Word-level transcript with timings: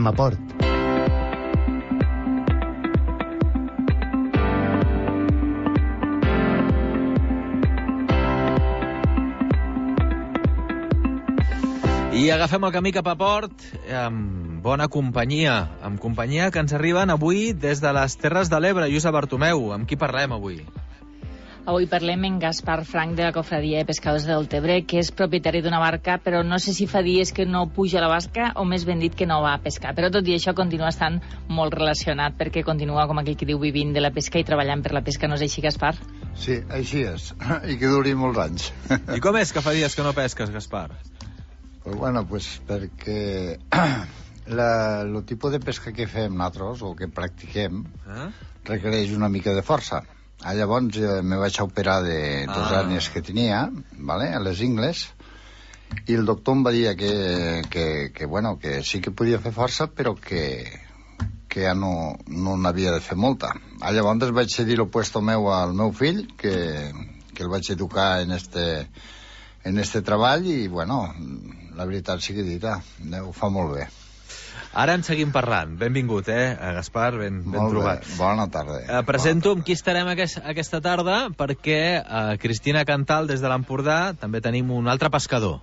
anem 0.00 0.06
a 0.06 0.12
port. 0.12 0.38
I 12.10 12.28
agafem 12.30 12.64
el 12.64 12.72
camí 12.72 12.92
cap 12.92 13.06
a 13.08 13.16
port 13.16 13.62
amb 13.96 14.60
bona 14.60 14.90
companyia, 14.92 15.70
amb 15.82 16.00
companyia 16.00 16.50
que 16.52 16.60
ens 16.60 16.74
arriben 16.76 17.10
avui 17.10 17.52
des 17.56 17.80
de 17.80 17.92
les 17.96 18.16
Terres 18.20 18.52
de 18.52 18.60
l'Ebre. 18.60 18.90
Lluïsa 18.90 19.12
Bartomeu, 19.12 19.70
amb 19.72 19.88
qui 19.88 19.96
parlem 19.96 20.36
avui? 20.36 20.60
Avui 21.70 21.84
parlem 21.86 22.24
amb 22.26 22.40
Gaspar 22.42 22.80
Frank 22.82 23.12
de 23.14 23.22
la 23.22 23.30
Cofradia 23.30 23.78
de 23.78 23.86
Pescadors 23.86 24.24
del 24.26 24.48
Tebre, 24.50 24.80
que 24.90 24.98
és 24.98 25.12
propietari 25.14 25.60
d'una 25.62 25.78
barca, 25.78 26.16
però 26.18 26.40
no 26.42 26.58
sé 26.58 26.72
si 26.74 26.88
fa 26.90 26.98
dies 27.06 27.30
que 27.30 27.46
no 27.46 27.60
puja 27.76 28.00
a 28.00 28.02
la 28.02 28.08
barca 28.10 28.48
o 28.58 28.64
més 28.66 28.82
ben 28.88 28.98
dit 28.98 29.14
que 29.14 29.28
no 29.30 29.36
va 29.44 29.52
a 29.54 29.60
pescar. 29.62 29.92
Però 29.94 30.08
tot 30.10 30.26
i 30.26 30.34
això 30.34 30.50
continua 30.58 30.88
estant 30.90 31.20
molt 31.46 31.76
relacionat 31.78 32.34
perquè 32.40 32.64
continua, 32.66 33.06
com 33.06 33.22
aquell 33.22 33.38
que 33.38 33.46
diu, 33.46 33.62
vivint 33.62 33.94
de 33.94 34.02
la 34.02 34.10
pesca 34.10 34.42
i 34.42 34.48
treballant 34.50 34.82
per 34.82 34.96
la 34.98 35.04
pesca. 35.06 35.30
No 35.30 35.38
és 35.38 35.46
així, 35.46 35.62
Gaspar? 35.62 35.94
Sí, 36.34 36.58
així 36.74 37.04
és. 37.06 37.30
I 37.70 37.78
que 37.78 37.94
duri 37.94 38.18
molts 38.18 38.42
anys. 38.48 38.68
I 39.14 39.22
com 39.22 39.38
és 39.38 39.54
que 39.54 39.62
fa 39.62 39.70
dies 39.76 39.94
que 39.94 40.02
no 40.02 40.16
pesques, 40.16 40.50
Gaspar? 40.50 40.88
Pues 41.84 41.94
bueno, 41.94 42.26
pues 42.26 42.56
perquè 42.66 43.60
la, 44.58 44.70
el 45.06 45.20
tipus 45.22 45.54
de 45.54 45.62
pesca 45.62 45.94
que 45.94 46.10
fem 46.10 46.34
nosaltres, 46.34 46.82
o 46.82 46.96
que 46.98 47.06
practiquem, 47.06 47.84
Eh? 48.10 48.32
requereix 48.66 49.14
una 49.14 49.30
mica 49.30 49.54
de 49.54 49.62
força. 49.62 50.02
Ah, 50.42 50.54
llavors 50.56 50.96
eh, 50.96 51.20
me 51.22 51.36
vaig 51.36 51.56
operar 51.60 52.02
de 52.02 52.46
dos 52.46 52.70
Ah. 52.72 52.80
anys 52.80 53.10
que 53.12 53.20
tenia, 53.20 53.68
vale, 53.98 54.30
a 54.32 54.40
les 54.40 54.62
ingles, 54.64 55.08
i 56.06 56.14
el 56.14 56.24
doctor 56.24 56.56
em 56.56 56.64
va 56.64 56.70
dir 56.72 56.96
que, 56.96 57.62
que, 57.68 58.12
que, 58.14 58.26
bueno, 58.26 58.58
que 58.58 58.82
sí 58.82 59.00
que 59.00 59.10
podia 59.10 59.40
fer 59.42 59.52
força, 59.52 59.88
però 59.92 60.14
que, 60.16 60.64
que 61.48 61.66
ja 61.66 61.74
no, 61.74 62.16
no 62.26 62.56
n'havia 62.56 62.92
de 62.94 63.00
fer 63.04 63.18
molta. 63.18 63.52
Ah, 63.80 63.92
llavors 63.92 64.32
vaig 64.32 64.48
cedir 64.48 64.78
el 64.80 64.88
puesto 64.88 65.20
meu 65.20 65.50
al 65.52 65.74
meu 65.74 65.92
fill, 65.92 66.26
que, 66.38 66.92
que 67.34 67.42
el 67.42 67.50
vaig 67.52 67.68
educar 67.74 68.22
en 68.22 68.32
este, 68.32 68.86
en 69.64 69.78
este 69.78 70.00
treball, 70.00 70.46
i, 70.46 70.68
bueno, 70.68 71.02
la 71.76 71.84
veritat 71.84 72.20
sigui 72.24 72.42
dita, 72.46 72.80
eh, 73.04 73.20
ho 73.20 73.32
fa 73.36 73.50
molt 73.52 73.74
bé. 73.76 73.88
Ara 74.72 74.94
en 74.94 75.02
seguim 75.02 75.32
parlant. 75.34 75.72
Benvingut, 75.78 76.28
eh, 76.30 76.54
Gaspar? 76.76 77.16
Ben, 77.18 77.40
ben 77.42 77.58
molt 77.58 77.72
trobat. 77.74 78.04
bé. 78.06 78.16
Bona 78.18 78.46
tarda. 78.50 78.78
Eh, 78.86 79.02
presento 79.06 79.56
amb 79.56 79.64
qui 79.66 79.74
estarem 79.74 80.06
aquest, 80.12 80.38
aquesta 80.44 80.80
tarda 80.80 81.28
perquè 81.34 81.80
eh, 81.98 82.36
Cristina 82.38 82.84
Cantal 82.84 83.26
des 83.26 83.42
de 83.42 83.50
l'Empordà 83.50 84.14
també 84.14 84.40
tenim 84.40 84.70
un 84.70 84.86
altre 84.86 85.10
pescador. 85.10 85.58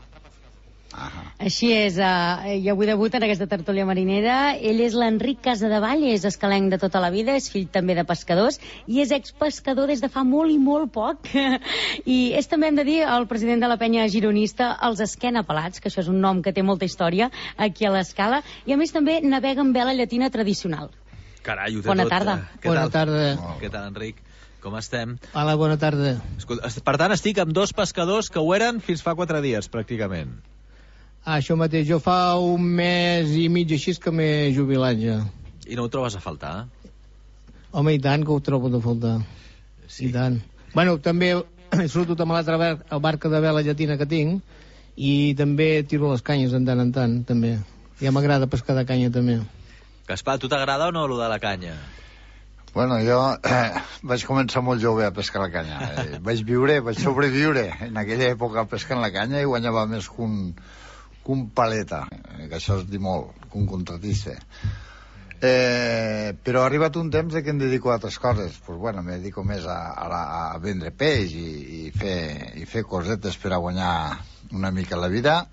Ahà. 0.97 1.23
Així 1.45 1.67
és, 1.77 1.99
uh, 2.01 2.47
i 2.57 2.65
avui 2.73 2.87
debuta 2.89 3.19
en 3.19 3.25
aquesta 3.27 3.45
tertúlia 3.45 3.85
marinera. 3.85 4.55
Ell 4.57 4.79
és 4.81 4.95
l'Enric 4.97 5.43
Casadevall, 5.45 6.01
és 6.09 6.23
escalenc 6.25 6.71
de 6.73 6.79
tota 6.81 6.97
la 7.03 7.11
vida, 7.13 7.35
és 7.37 7.51
fill 7.53 7.67
també 7.69 7.93
de 7.93 8.01
pescadors, 8.09 8.57
i 8.89 9.03
és 9.03 9.11
expescador 9.13 9.91
des 9.91 10.01
de 10.01 10.09
fa 10.09 10.23
molt 10.25 10.49
i 10.49 10.57
molt 10.57 10.89
poc. 10.95 11.29
I 12.17 12.17
és 12.39 12.49
també, 12.49 12.71
hem 12.71 12.79
de 12.81 12.87
dir, 12.87 12.97
el 13.05 13.27
president 13.29 13.61
de 13.61 13.69
la 13.69 13.77
penya 13.77 14.07
gironista, 14.09 14.71
els 14.89 15.03
Esquena 15.05 15.45
Pelats, 15.45 15.79
que 15.83 15.91
això 15.91 16.01
és 16.01 16.09
un 16.09 16.17
nom 16.23 16.41
que 16.41 16.55
té 16.57 16.65
molta 16.65 16.89
història 16.89 17.29
aquí 17.61 17.85
a 17.85 17.93
l'escala, 17.93 18.41
i 18.65 18.73
a 18.73 18.79
més 18.81 18.91
també 18.95 19.19
navega 19.21 19.61
amb 19.61 19.77
vela 19.77 19.93
llatina 19.93 20.31
tradicional. 20.33 20.89
Carai, 21.45 21.77
ho 21.77 21.85
té 21.85 21.93
Bona 21.93 22.09
tot. 22.09 22.15
tarda. 22.17 22.33
eh? 22.41 22.59
Què 22.65 22.73
Bona 22.73 22.87
tal? 22.89 22.91
tarda. 22.97 23.55
Què 23.61 23.69
tal, 23.71 23.87
Enric? 23.93 24.25
Com 24.65 24.73
estem? 24.81 25.13
Hola, 25.37 25.53
bona 25.55 25.77
tarda. 25.77 26.17
Escolta, 26.41 26.73
per 26.83 26.97
tant, 26.97 27.13
estic 27.13 27.37
amb 27.39 27.53
dos 27.53 27.71
pescadors 27.77 28.33
que 28.33 28.41
ho 28.41 28.49
eren 28.57 28.81
fins 28.81 29.05
fa 29.05 29.13
quatre 29.15 29.39
dies, 29.45 29.69
pràcticament. 29.71 30.33
Ah, 31.27 31.41
això 31.41 31.57
mateix, 31.59 31.83
jo 31.89 31.97
fa 31.99 32.37
un 32.39 32.63
mes 32.77 33.33
i 33.35 33.49
mig 33.51 33.71
així 33.75 33.91
que 33.99 34.13
m'he 34.15 34.53
jubilat 34.55 34.95
ja. 35.01 35.17
I 35.67 35.75
no 35.75 35.83
ho 35.83 35.89
trobes 35.91 36.13
a 36.15 36.21
faltar? 36.23 36.51
Home, 37.75 37.97
i 37.97 37.99
tant 37.99 38.23
que 38.23 38.31
ho 38.31 38.39
trobo 38.39 38.71
de 38.71 38.79
faltar. 38.79 39.17
I 39.99 40.07
tant. 40.13 40.37
Bueno, 40.71 40.93
també 41.03 41.33
he 41.81 41.89
sortit 41.91 42.23
amb 42.23 42.31
l'altra 42.31 42.55
bar 42.61 43.01
barca 43.03 43.33
de 43.33 43.43
vela 43.43 43.65
llatina 43.65 43.99
que 43.99 44.07
tinc 44.07 44.55
i 44.95 45.35
també 45.35 45.67
tiro 45.83 46.13
les 46.13 46.23
canyes 46.23 46.55
de 46.55 46.63
tant 46.71 46.85
en 46.85 46.95
tant, 46.95 47.19
també. 47.27 47.57
Ja 47.99 48.15
m'agrada 48.15 48.47
pescar 48.47 48.79
de 48.79 48.87
canya, 48.87 49.11
també. 49.11 49.41
Gaspar, 50.07 50.37
a 50.37 50.39
tu 50.39 50.47
t'agrada 50.47 50.87
o 50.87 50.95
no, 50.95 51.09
lo 51.11 51.19
de 51.19 51.27
la 51.27 51.41
canya? 51.43 51.75
Bueno, 52.71 53.03
jo 53.03 53.19
eh, 53.35 53.83
vaig 54.15 54.23
començar 54.31 54.63
molt 54.63 54.79
jove 54.79 55.03
a 55.03 55.11
pescar 55.11 55.43
la 55.43 55.51
canya. 55.51 55.83
Eh, 55.91 56.09
vaig 56.23 56.47
viure, 56.47 56.79
vaig 56.87 57.03
sobreviure 57.03 57.67
en 57.91 57.99
aquella 57.99 58.31
època 58.31 58.63
pescant 58.71 59.03
la 59.03 59.11
canya 59.11 59.43
i 59.43 59.51
guanyava 59.51 59.89
més 59.91 60.07
que 60.07 60.23
un, 60.23 60.53
un 61.33 61.49
paleta, 61.51 62.03
eh, 62.11 62.47
que 62.49 62.57
això 62.59 62.79
es 62.81 62.87
diu 62.89 63.01
molt, 63.03 63.47
un 63.53 63.65
contratista. 63.69 64.35
Eh, 65.39 66.33
però 66.41 66.63
ha 66.63 66.65
arribat 66.65 66.95
un 66.97 67.11
temps 67.13 67.35
que 67.43 67.51
em 67.53 67.59
dedico 67.61 67.91
a 67.91 67.97
altres 67.99 68.17
coses. 68.19 68.55
Pues 68.65 68.79
bueno, 68.79 69.03
me 69.03 69.19
dedico 69.19 69.43
més 69.45 69.65
a, 69.69 69.91
a, 69.93 70.07
la- 70.09 70.25
a 70.55 70.57
vendre 70.63 70.89
peix 70.91 71.33
i, 71.37 71.45
i, 71.87 71.91
fer, 71.93 72.55
i 72.57 72.65
fer 72.65 72.81
cosetes 72.89 73.37
per 73.37 73.53
a 73.53 73.59
guanyar 73.61 73.91
una 74.57 74.71
mica 74.71 74.97
la 74.97 75.11
vida 75.13 75.43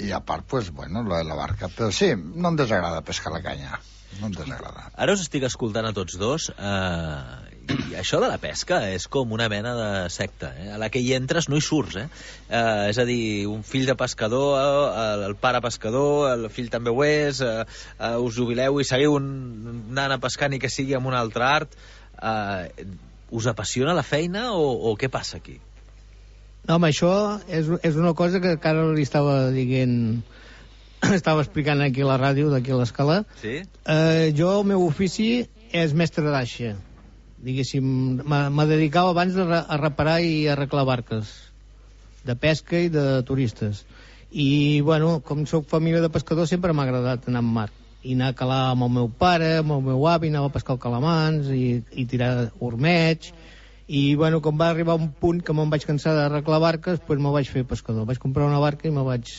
i 0.00 0.08
a 0.16 0.22
part, 0.24 0.46
pues, 0.48 0.70
bueno, 0.72 1.02
de 1.04 1.24
la 1.28 1.34
barca. 1.36 1.68
Però 1.68 1.90
sí, 1.92 2.14
no 2.16 2.48
em 2.48 2.56
desagrada 2.56 3.02
pescar 3.04 3.34
la 3.34 3.42
canya. 3.44 3.76
No 4.20 4.30
em 4.30 4.32
desagrada. 4.32 4.88
Ara 4.96 5.12
us 5.12 5.20
estic 5.26 5.44
escoltant 5.46 5.86
a 5.86 5.92
tots 5.92 6.16
dos, 6.18 6.48
eh, 6.56 7.59
i 7.70 7.94
això 7.98 8.18
de 8.22 8.28
la 8.30 8.38
pesca 8.42 8.80
és 8.90 9.06
com 9.10 9.32
una 9.36 9.48
mena 9.52 9.74
de 9.76 9.90
secta, 10.12 10.50
eh? 10.58 10.70
a 10.74 10.78
la 10.80 10.88
que 10.92 11.02
hi 11.02 11.12
entres 11.16 11.48
no 11.50 11.58
hi 11.58 11.64
surts, 11.64 11.96
eh? 12.00 12.06
eh 12.48 12.88
és 12.90 12.98
a 12.98 13.06
dir, 13.08 13.46
un 13.50 13.62
fill 13.66 13.86
de 13.86 13.96
pescador, 13.98 14.56
eh, 14.58 15.28
el 15.28 15.36
pare 15.40 15.60
pescador, 15.62 16.32
el 16.32 16.48
fill 16.50 16.70
també 16.72 16.90
ho 16.90 17.04
és, 17.06 17.40
eh, 17.44 17.64
eh, 17.98 18.16
us 18.16 18.34
jubileu 18.36 18.80
i 18.80 18.88
seguiu 18.88 19.14
un- 19.18 19.86
anant 19.90 20.16
a 20.16 20.20
pescar 20.22 20.50
ni 20.50 20.58
que 20.58 20.72
sigui 20.72 20.96
amb 20.98 21.10
un 21.12 21.14
altre 21.14 21.46
art, 21.46 21.78
eh, 22.22 22.86
us 23.30 23.46
apassiona 23.46 23.94
la 23.94 24.02
feina 24.02 24.50
o, 24.52 24.66
o 24.90 24.96
què 24.98 25.08
passa 25.08 25.38
aquí? 25.38 25.60
No, 26.66 26.76
home, 26.76 26.90
això 26.90 27.40
és, 27.48 27.70
és 27.86 27.96
una 27.96 28.12
cosa 28.14 28.40
que 28.42 28.56
encara 28.58 28.90
li 28.92 29.06
estava 29.06 29.50
dient... 29.54 30.22
estava 31.16 31.40
explicant 31.40 31.80
aquí 31.80 32.02
a 32.04 32.10
la 32.10 32.18
ràdio, 32.20 32.50
d'aquí 32.52 32.74
a 32.74 32.82
l'escala. 32.82 33.22
Sí? 33.40 33.60
Eh, 33.88 34.30
jo, 34.36 34.50
el 34.58 34.66
meu 34.68 34.84
ofici 34.84 35.46
és 35.72 35.94
mestre 35.96 36.26
d'aixa. 36.28 36.74
Diguéssim, 37.40 37.84
me 38.28 38.64
dedicava 38.68 39.14
abans 39.14 39.32
de 39.34 39.44
re, 39.48 39.62
a 39.64 39.76
reparar 39.80 40.18
i 40.20 40.48
arreglar 40.52 40.84
barques 40.84 41.30
de 42.24 42.36
pesca 42.36 42.76
i 42.76 42.90
de 42.92 43.22
turistes. 43.24 43.84
I, 44.30 44.80
bueno, 44.84 45.20
com 45.26 45.46
sóc 45.48 45.66
família 45.68 46.02
de 46.04 46.10
pescadors, 46.12 46.50
sempre 46.52 46.74
m'ha 46.76 46.84
agradat 46.84 47.28
anar 47.28 47.40
en 47.40 47.54
mar. 47.54 47.68
I 48.04 48.14
anar 48.14 48.30
a 48.32 48.36
calar 48.36 48.60
amb 48.72 48.84
el 48.86 48.92
meu 48.96 49.08
pare, 49.22 49.54
amb 49.60 49.72
el 49.76 49.80
meu 49.88 50.04
avi, 50.08 50.28
anava 50.28 50.50
a 50.50 50.54
pescar 50.54 50.76
el 50.76 50.82
calamans 50.82 51.48
i, 51.52 51.80
i 51.96 52.04
tirar 52.08 52.50
ormeig. 52.60 53.30
I, 53.88 54.14
bueno, 54.20 54.42
com 54.44 54.60
va 54.60 54.68
arribar 54.70 54.98
un 55.00 55.08
punt 55.10 55.40
que 55.42 55.56
me'n 55.56 55.72
vaig 55.72 55.88
cansar 55.88 56.14
d'arreglar 56.16 56.60
barques, 56.62 57.00
doncs 57.08 57.24
me 57.24 57.32
vaig 57.34 57.48
fer 57.50 57.64
pescador. 57.72 58.06
Vaig 58.06 58.20
comprar 58.22 58.46
una 58.46 58.60
barca 58.62 58.86
i 58.88 58.94
me 58.94 59.06
vaig 59.06 59.32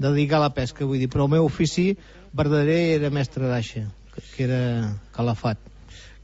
dedicar 0.00 0.40
a 0.40 0.46
la 0.48 0.54
pesca, 0.56 0.88
vull 0.88 0.98
dir, 0.98 1.12
però 1.12 1.28
el 1.28 1.36
meu 1.36 1.46
ofici 1.46 1.92
verdader 2.34 2.80
era 2.96 3.12
mestre 3.14 3.52
d'aixa, 3.52 3.86
que 4.16 4.48
era 4.48 4.64
calafat. 5.14 5.73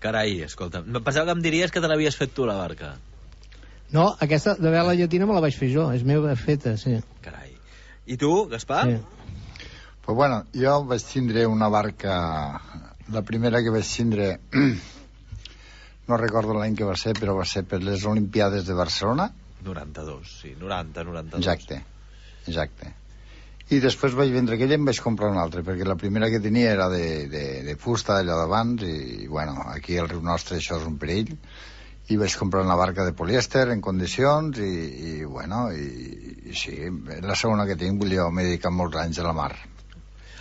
Carai, 0.01 0.41
escolta, 0.47 0.81
em 0.81 1.01
pensava 1.05 1.29
que 1.29 1.39
em 1.39 1.45
diries 1.45 1.73
que 1.73 1.81
te 1.85 1.89
l'havies 1.91 2.17
fet 2.17 2.33
tu, 2.37 2.47
la 2.49 2.57
barca. 2.57 2.95
No, 3.93 4.07
aquesta 4.25 4.55
de 4.57 4.71
vela 4.73 4.95
llatina 4.97 5.27
me 5.27 5.37
la 5.37 5.43
vaig 5.45 5.57
fer 5.59 5.69
jo, 5.73 5.89
és 5.93 6.05
meva 6.07 6.35
feta, 6.39 6.77
sí. 6.81 6.95
Carai. 7.25 7.51
I 8.07 8.17
tu, 8.21 8.33
Gaspar? 8.49 8.85
sí. 8.89 9.67
Pues 10.11 10.17
bueno, 10.17 10.45
jo 10.55 10.85
vaig 10.91 11.05
tindre 11.07 11.47
una 11.47 11.69
barca... 11.69 12.15
La 13.15 13.23
primera 13.23 13.61
que 13.63 13.71
vaig 13.71 13.87
tindre... 13.87 14.41
no 16.09 16.17
recordo 16.19 16.57
l'any 16.57 16.75
que 16.79 16.89
va 16.89 16.97
ser, 16.99 17.13
però 17.19 17.37
va 17.37 17.45
ser 17.47 17.63
per 17.69 17.79
les 17.85 18.07
Olimpiades 18.11 18.67
de 18.67 18.75
Barcelona. 18.75 19.29
92, 19.63 20.33
sí, 20.41 20.55
90, 20.59 21.05
92. 21.05 21.39
Exacte, 21.45 21.83
exacte. 22.47 22.95
I 23.71 23.79
després 23.79 24.17
vaig 24.19 24.33
vendre 24.35 24.57
aquella 24.57 24.75
i 24.75 24.81
em 24.81 24.87
vaig 24.89 24.99
comprar 25.03 25.29
una 25.31 25.45
altra, 25.45 25.63
perquè 25.67 25.85
la 25.87 25.99
primera 25.99 26.27
que 26.33 26.41
tenia 26.43 26.73
era 26.75 26.89
de, 26.91 27.29
de, 27.31 27.45
de 27.63 27.75
fusta, 27.79 28.17
allò 28.19 28.41
d'abans, 28.41 28.83
i, 28.83 29.29
bueno, 29.31 29.55
aquí 29.71 29.99
al 29.99 30.09
riu 30.11 30.25
nostre 30.27 30.59
això 30.59 30.81
és 30.81 30.89
un 30.89 30.97
perill, 30.99 31.31
i 32.11 32.19
vaig 32.19 32.35
comprar 32.35 32.65
una 32.67 32.79
barca 32.81 33.07
de 33.07 33.15
polièster 33.15 33.69
en 33.71 33.83
condicions, 33.85 34.59
i, 34.59 34.73
i 35.13 35.13
bueno, 35.23 35.69
i, 35.71 36.51
i 36.51 36.57
sí, 36.59 36.81
la 37.23 37.39
segona 37.39 37.69
que 37.69 37.79
tinc, 37.79 38.01
vull 38.01 38.11
dir, 38.11 38.25
m'he 38.27 38.49
dedicat 38.49 38.75
molts 38.75 38.99
anys 39.05 39.23
a 39.23 39.29
la 39.29 39.37
mar. 39.39 39.53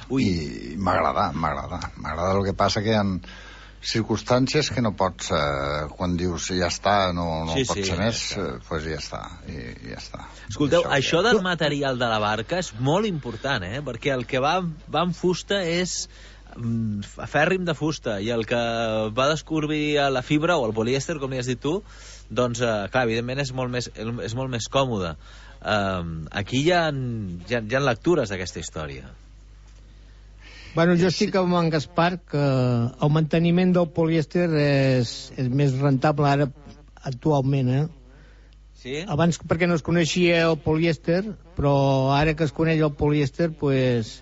Ui, 0.09 0.25
I 0.73 0.77
m'agrada, 0.81 1.29
m'agrada. 1.37 1.83
M'agrada 2.01 2.33
el 2.33 2.47
que 2.47 2.57
passa 2.57 2.81
que 2.81 2.95
hi 2.95 2.97
ha 2.97 3.05
circumstàncies 3.81 4.69
que 4.75 4.81
no 4.83 4.91
pots, 4.97 5.29
eh, 5.31 5.87
quan 5.95 6.17
dius 6.19 6.49
ja 6.51 6.67
està, 6.67 7.13
no, 7.15 7.45
no 7.47 7.53
Sí, 7.55 7.63
pots 7.67 7.79
sí, 7.79 7.85
ser 7.87 7.95
ja 7.95 8.03
més, 8.03 8.23
eh, 8.37 8.47
pues 8.67 8.83
ja 8.83 8.97
està, 8.99 9.21
i, 9.47 9.59
ja 9.91 9.99
està. 10.01 10.25
Escolteu, 10.49 10.83
que- 10.83 10.97
això 10.97 11.21
del 11.23 11.41
material 11.41 11.97
de 11.99 12.09
la 12.11 12.19
barca 12.19 12.59
és 12.59 12.73
molt 12.79 13.05
important, 13.07 13.63
eh? 13.63 13.81
Perquè 13.85 14.13
el 14.13 14.25
que 14.27 14.39
va, 14.43 14.59
va 14.91 15.01
amb 15.05 15.15
fusta 15.15 15.61
és 15.63 16.09
mm, 16.57 17.01
fèrrim 17.31 17.63
de 17.65 17.73
fusta 17.77 18.19
i 18.21 18.29
el 18.35 18.45
que 18.45 18.59
va 19.15 19.29
descobrir 19.29 19.95
la 20.11 20.21
fibra 20.21 20.57
o 20.57 20.65
el 20.67 20.73
polièster, 20.73 21.19
com 21.19 21.31
li 21.31 21.39
has 21.39 21.47
dit 21.47 21.59
tu, 21.61 21.83
doncs, 22.29 22.59
eh, 22.61 22.87
clar, 22.91 23.05
evidentment 23.07 23.39
és 23.39 23.53
molt 23.53 23.71
més, 23.71 23.89
és 23.95 24.35
molt 24.35 24.49
més 24.51 24.67
còmode. 24.69 25.15
Um, 25.59 26.27
aquí 26.31 26.61
hi 26.63 26.71
ha, 26.71 26.85
hi 26.91 27.55
ha, 27.55 27.59
hi 27.59 27.75
ha 27.75 27.79
lectures 27.83 28.29
d'aquesta 28.31 28.59
història. 28.61 29.09
Bueno, 30.75 30.93
jo 31.01 31.09
estic 31.09 31.33
amb 31.39 31.55
en 31.57 31.71
Gaspar 31.73 32.19
que 32.29 32.39
el 32.39 33.09
manteniment 33.13 33.71
del 33.73 33.87
polièster 33.93 34.45
és, 34.61 35.13
és 35.41 35.49
més 35.49 35.73
rentable 35.81 36.29
ara 36.29 36.45
actualment, 37.09 37.71
eh? 37.73 37.85
Sí? 38.79 38.99
Abans 39.09 39.41
perquè 39.41 39.67
no 39.67 39.75
es 39.75 39.83
coneixia 39.83 40.43
el 40.45 40.59
polièster, 40.63 41.23
però 41.57 41.73
ara 42.15 42.35
que 42.37 42.45
es 42.45 42.53
coneix 42.55 42.83
el 42.85 42.93
polièster, 42.95 43.49
pues, 43.59 44.19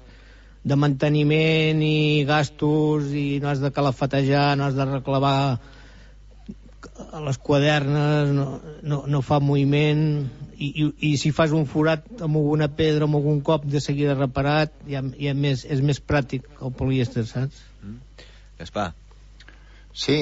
de 0.67 0.77
manteniment 0.79 1.83
i 1.83 2.23
gastos 2.27 3.11
i 3.11 3.39
no 3.43 3.51
has 3.51 3.61
de 3.63 3.71
calafatejar, 3.75 4.55
no 4.57 4.65
has 4.67 4.79
de 4.79 4.87
reclavar 4.87 5.59
a 7.11 7.21
les 7.25 7.37
quadernes, 7.37 8.29
no, 8.35 8.45
no, 8.83 9.03
no 9.09 9.21
fa 9.25 9.39
moviment 9.43 10.03
i, 10.57 10.67
i, 10.67 10.85
i 11.09 11.11
si 11.21 11.31
fas 11.35 11.53
un 11.55 11.65
forat 11.69 12.05
amb 12.21 12.39
alguna 12.39 12.67
pedra, 12.73 13.07
amb 13.07 13.17
algun 13.19 13.41
cop 13.45 13.65
de 13.69 13.81
seguida 13.83 14.17
reparat, 14.17 14.73
ja, 14.89 15.01
ja 15.19 15.33
més, 15.37 15.65
és 15.65 15.81
més 15.85 15.99
pràctic 16.01 16.47
el 16.61 16.73
polièster, 16.77 17.25
saps? 17.29 17.63
Gaspar. 18.57 18.91
Sí, 19.93 20.19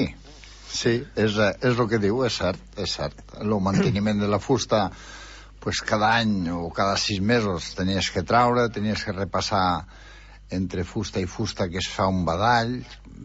sí, 0.72 0.96
és, 1.16 1.36
eh, 1.36 1.52
és 1.68 1.76
el 1.76 1.88
que 1.90 2.00
diu, 2.00 2.22
és 2.26 2.40
cert, 2.40 2.64
és 2.80 2.96
cert. 2.98 3.22
El 3.40 3.56
manteniment 3.64 4.20
de 4.20 4.28
la 4.32 4.40
fusta, 4.40 4.86
pues 5.60 5.82
cada 5.84 6.14
any 6.20 6.48
o 6.52 6.68
cada 6.72 6.96
sis 7.00 7.20
mesos 7.20 7.74
tenies 7.76 8.10
que 8.14 8.24
traure, 8.24 8.68
tenies 8.72 9.04
que 9.04 9.16
repassar 9.16 9.66
entre 10.50 10.84
fusta 10.84 11.20
i 11.20 11.26
fusta 11.26 11.68
que 11.68 11.80
es 11.82 11.88
fa 11.90 12.06
un 12.06 12.24
badall, 12.26 12.78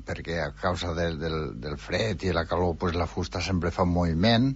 perquè 0.07 0.39
a 0.41 0.51
causa 0.57 0.94
del, 0.97 1.19
del, 1.19 1.39
del 1.62 1.77
fred 1.77 2.23
i 2.23 2.33
la 2.33 2.47
calor 2.50 2.77
pues, 2.79 2.95
la 2.97 3.09
fusta 3.09 3.41
sempre 3.41 3.71
fa 3.71 3.85
un 3.85 3.94
moviment, 3.94 4.53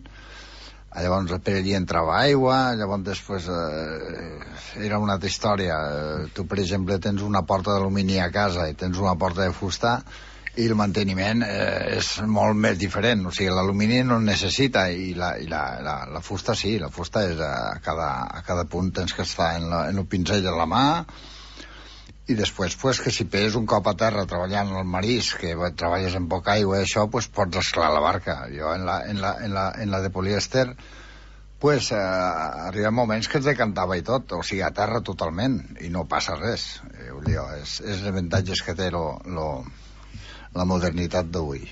llavors 0.95 1.33
per 1.43 1.57
allí 1.59 1.73
entrava 1.75 2.21
aigua, 2.21 2.73
llavors 2.79 3.03
després 3.03 3.49
eh, 3.51 4.85
era 4.87 4.99
una 5.03 5.17
altra 5.17 5.29
història. 5.29 5.79
Eh, 5.91 6.29
Tu, 6.35 6.45
per 6.47 6.61
exemple, 6.63 6.97
tens 7.03 7.21
una 7.21 7.43
porta 7.43 7.75
d'alumini 7.75 8.21
a 8.23 8.31
casa 8.31 8.69
i 8.69 8.77
tens 8.79 8.97
una 8.97 9.17
porta 9.19 9.43
de 9.43 9.51
fusta 9.51 9.99
i 10.55 10.69
el 10.69 10.75
manteniment 10.79 11.43
eh, 11.43 11.97
és 11.97 12.09
molt 12.31 12.55
més 12.55 12.79
diferent, 12.79 13.25
o 13.27 13.31
sigui, 13.35 13.51
l'alumini 13.51 14.01
no 14.07 14.21
necessita 14.23 14.87
i, 14.87 15.11
la, 15.19 15.33
i 15.35 15.49
la, 15.51 15.63
la, 15.83 15.95
la 16.15 16.21
fusta 16.23 16.55
sí, 16.55 16.77
la 16.79 16.89
fusta 16.89 17.25
és 17.27 17.41
a 17.43 17.75
cada, 17.83 18.11
a 18.31 18.41
cada 18.47 18.63
punt 18.63 18.93
tens 18.95 19.13
que 19.13 19.27
estar 19.27 19.57
en, 19.59 19.67
la, 19.69 19.89
en 19.91 19.99
el 19.99 20.07
pinzell 20.07 20.43
de 20.45 20.55
la 20.55 20.67
mà 20.69 20.85
i 22.27 22.35
després, 22.37 22.75
pues, 22.81 22.99
que 23.05 23.11
si 23.13 23.27
pes 23.29 23.55
un 23.59 23.67
cop 23.69 23.85
a 23.87 23.95
terra 23.99 24.25
treballant 24.25 24.71
al 24.73 24.85
marís, 24.89 25.33
que 25.37 25.53
treballes 25.77 26.15
en 26.17 26.27
poca 26.31 26.55
aigua 26.55 26.79
i 26.79 26.85
això, 26.85 27.05
pues, 27.11 27.27
pots 27.29 27.61
esclar 27.61 27.91
la 27.93 28.01
barca. 28.01 28.39
Jo 28.53 28.73
en 28.73 28.85
la, 28.87 29.01
en 29.05 29.21
la, 29.21 29.35
en 29.45 29.53
la, 29.53 29.65
en 29.77 29.91
la 29.93 30.01
de 30.01 30.09
polièster 30.09 30.67
pues, 31.65 31.91
eh, 31.91 31.95
arriba 31.97 32.91
moments 32.91 33.29
que 33.29 33.39
es 33.39 33.45
decantava 33.45 33.95
i 33.97 34.03
tot, 34.05 34.33
o 34.37 34.43
sigui, 34.43 34.61
a 34.65 34.73
terra 34.75 34.99
totalment, 35.01 35.55
i 35.81 35.89
no 35.93 36.03
passa 36.09 36.35
res. 36.37 36.65
Eh, 36.93 37.13
dir, 37.25 37.39
és, 37.61 37.79
és 37.81 37.95
els 37.99 38.09
avantatges 38.11 38.61
que 38.65 38.75
té 38.77 38.89
lo, 38.93 39.05
lo, 39.25 39.47
la 40.55 40.65
modernitat 40.67 41.31
d'avui. 41.31 41.63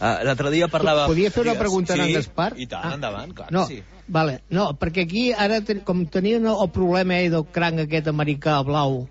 Uh, 0.00 0.20
L'altre 0.26 0.52
dia 0.54 0.68
parlava... 0.72 1.06
Podia 1.10 1.32
fer 1.34 1.46
una 1.46 1.56
pregunta 1.58 1.96
a 1.96 2.02
en 2.02 2.10
sí, 2.10 2.18
Gaspar? 2.18 2.52
i 2.56 2.68
tant, 2.70 2.86
Ah. 2.90 2.94
endavant, 2.98 3.34
clar 3.38 3.50
no, 3.54 3.66
sí. 3.70 3.80
Vale, 4.12 4.42
no, 4.50 4.72
perquè 4.78 5.06
aquí 5.06 5.24
ara, 5.32 5.60
ten, 5.64 5.82
com 5.86 6.04
tenien 6.10 6.46
el 6.50 6.70
problema 6.74 7.18
eh, 7.22 7.30
del 7.32 7.46
cranc 7.54 7.84
aquest 7.84 8.10
americà 8.12 8.60
blau, 8.66 9.04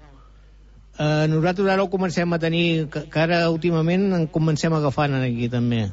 eh, 0.97 1.25
nosaltres 1.31 1.69
ara 1.69 1.83
ho 1.83 1.89
comencem 1.89 2.33
a 2.33 2.39
tenir, 2.39 2.87
que, 2.91 3.05
que 3.11 3.19
ara 3.19 3.43
últimament 3.49 4.09
en 4.17 4.27
comencem 4.27 4.73
agafant 4.73 5.15
aquí 5.19 5.49
també. 5.49 5.89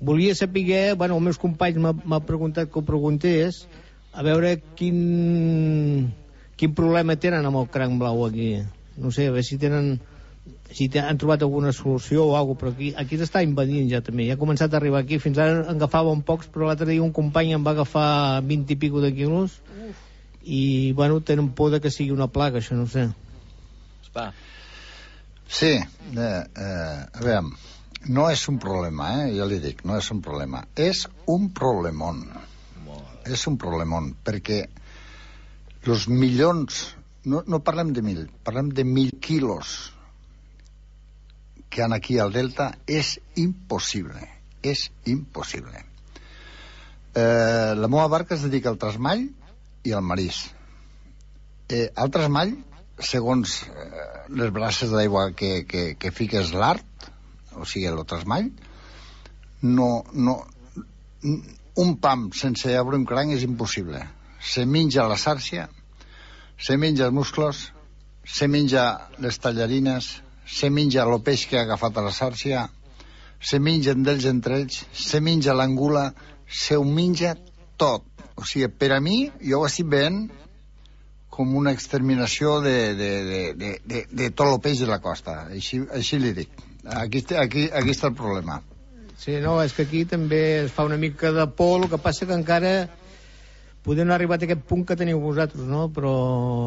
Volia 0.00 0.34
saber, 0.36 0.94
bueno, 0.94 1.16
els 1.16 1.24
meus 1.24 1.40
companys 1.40 1.80
m'ha 1.80 1.94
m'ha 1.96 2.20
preguntat 2.28 2.70
que 2.70 2.78
ho 2.78 2.84
preguntés, 2.84 3.64
a 4.12 4.22
veure 4.24 4.56
quin, 4.76 6.12
quin 6.56 6.74
problema 6.76 7.16
tenen 7.16 7.44
amb 7.44 7.62
el 7.62 7.70
cranc 7.72 7.98
blau 8.00 8.26
aquí. 8.26 8.50
No 8.96 9.12
sé, 9.12 9.28
a 9.28 9.34
veure 9.34 9.44
si 9.44 9.58
tenen 9.60 9.98
si 10.72 10.88
han 10.98 11.18
trobat 11.18 11.42
alguna 11.42 11.72
solució 11.72 12.24
o 12.26 12.36
alguna 12.36 12.58
però 12.58 12.72
aquí, 12.72 12.92
aquí 12.98 13.18
s'està 13.18 13.42
invadint 13.44 13.88
ja 13.90 14.00
també, 14.02 14.26
ja 14.26 14.34
ha 14.34 14.40
començat 14.40 14.74
a 14.74 14.78
arribar 14.80 15.02
aquí, 15.02 15.18
fins 15.22 15.38
ara 15.38 15.62
en 15.62 15.76
agafàvem 15.76 16.22
pocs, 16.26 16.50
però 16.52 16.66
l'altre 16.66 16.88
dia 16.90 17.02
un 17.02 17.14
company 17.14 17.52
em 17.54 17.64
va 17.66 17.74
agafar 17.76 18.42
20 18.42 18.74
i 18.74 18.78
pico 18.82 19.02
de 19.04 19.12
quilos 19.14 19.60
i, 20.42 20.92
bueno, 20.92 21.20
tenen 21.20 21.50
por 21.58 21.70
de 21.70 21.80
que 21.80 21.90
sigui 21.90 22.14
una 22.14 22.28
plaga, 22.30 22.60
això 22.60 22.78
no 22.78 22.86
sé. 22.90 23.08
Gaspar. 24.16 24.34
Sí, 25.48 25.66
eh, 25.66 26.44
eh, 26.56 27.06
a 27.12 27.20
veure, 27.20 27.42
no 28.08 28.28
és 28.30 28.42
un 28.48 28.58
problema, 28.58 29.10
eh? 29.20 29.34
ja 29.36 29.46
li 29.46 29.60
dic, 29.62 29.84
no 29.84 29.96
és 30.00 30.08
un 30.10 30.22
problema. 30.24 30.64
És 30.74 31.06
un 31.26 31.50
problemón. 31.54 32.24
És 33.26 33.46
un 33.50 33.56
problemón, 33.58 34.14
perquè 34.24 34.64
els 35.86 36.06
milions, 36.08 36.80
no, 37.26 37.42
no 37.46 37.62
parlem 37.62 37.92
de 37.94 38.02
mil, 38.02 38.24
parlem 38.46 38.70
de 38.74 38.84
mil 38.86 39.12
quilos 39.22 39.92
que 41.70 41.82
han 41.82 41.92
aquí 41.92 42.18
al 42.18 42.32
Delta, 42.32 42.72
és 42.86 43.16
impossible, 43.36 44.22
és 44.62 44.86
impossible. 45.04 45.82
Eh, 47.16 47.74
la 47.76 47.90
meva 47.90 48.06
barca 48.12 48.34
es 48.34 48.46
dedica 48.46 48.70
al 48.72 48.78
trasmall 48.80 49.26
i 49.84 49.92
al 49.92 50.06
marís. 50.06 50.46
Eh, 51.68 51.90
al 51.94 52.10
trasmall, 52.14 52.54
segons 53.02 53.62
eh, 53.68 54.04
les 54.28 54.50
braces 54.50 54.92
d'aigua 54.92 55.30
que, 55.36 55.64
que, 55.68 55.86
que 56.00 56.12
fiques 56.14 56.52
l'art, 56.56 57.08
o 57.56 57.64
sigui, 57.64 57.86
el 57.90 58.04
trasmall, 58.08 58.50
no, 59.62 60.04
no, 60.12 60.36
un 61.76 61.96
pam 62.00 62.30
sense 62.32 62.72
arbre 62.76 62.96
un 62.96 63.06
cranc 63.08 63.32
és 63.36 63.44
impossible. 63.44 64.02
Se 64.40 64.64
menja 64.66 65.08
la 65.08 65.18
sàrcia, 65.20 65.66
se 66.56 66.76
menja 66.80 67.08
els 67.08 67.16
musclos, 67.16 67.66
se 68.24 68.48
menja 68.48 68.86
les 69.22 69.38
tallarines, 69.38 70.08
se 70.46 70.70
menja 70.70 71.04
el 71.04 71.20
peix 71.22 71.46
que 71.50 71.58
ha 71.58 71.66
agafat 71.66 71.98
a 71.98 72.06
la 72.06 72.14
sàrcia, 72.14 72.66
se 73.40 73.60
mengen 73.60 74.04
d'ells 74.06 74.26
entre 74.30 74.62
ells, 74.62 74.84
se 74.92 75.20
menja 75.20 75.54
l'angula, 75.54 76.10
se 76.48 76.76
ho 76.76 76.84
menja 76.84 77.34
tot. 77.76 78.06
O 78.36 78.44
sigui, 78.44 78.68
per 78.68 78.92
a 78.96 79.00
mi, 79.00 79.26
jo 79.40 79.60
ho 79.60 79.68
estic 79.68 79.88
veient 79.92 80.26
com 81.30 81.54
una 81.56 81.72
exterminació 81.72 82.60
de, 82.64 82.94
de, 82.96 83.10
de, 83.24 83.40
de, 83.54 83.70
de, 83.84 84.06
de 84.10 84.30
tot 84.30 84.48
el 84.54 84.60
peix 84.64 84.80
de 84.80 84.86
la 84.88 85.00
costa. 85.04 85.46
Així, 85.52 85.82
així 85.92 86.18
li 86.22 86.32
dic. 86.32 86.48
Aquí, 86.86 87.24
aquí, 87.36 87.66
aquí 87.74 87.90
està 87.92 88.08
el 88.08 88.14
problema. 88.16 88.60
Sí, 89.18 89.38
no, 89.42 89.58
és 89.64 89.72
que 89.72 89.82
aquí 89.88 90.04
també 90.08 90.40
es 90.64 90.72
fa 90.72 90.84
una 90.86 90.96
mica 91.00 91.32
de 91.32 91.46
por, 91.48 91.82
el 91.82 91.90
que 91.90 91.98
passa 91.98 92.26
que 92.28 92.36
encara 92.36 92.88
podem 93.86 94.10
arribar 94.10 94.36
a 94.40 94.44
aquest 94.44 94.64
punt 94.66 94.82
que 94.86 94.96
teniu 94.98 95.20
vosaltres, 95.22 95.62
no? 95.66 95.86
Però, 95.94 96.12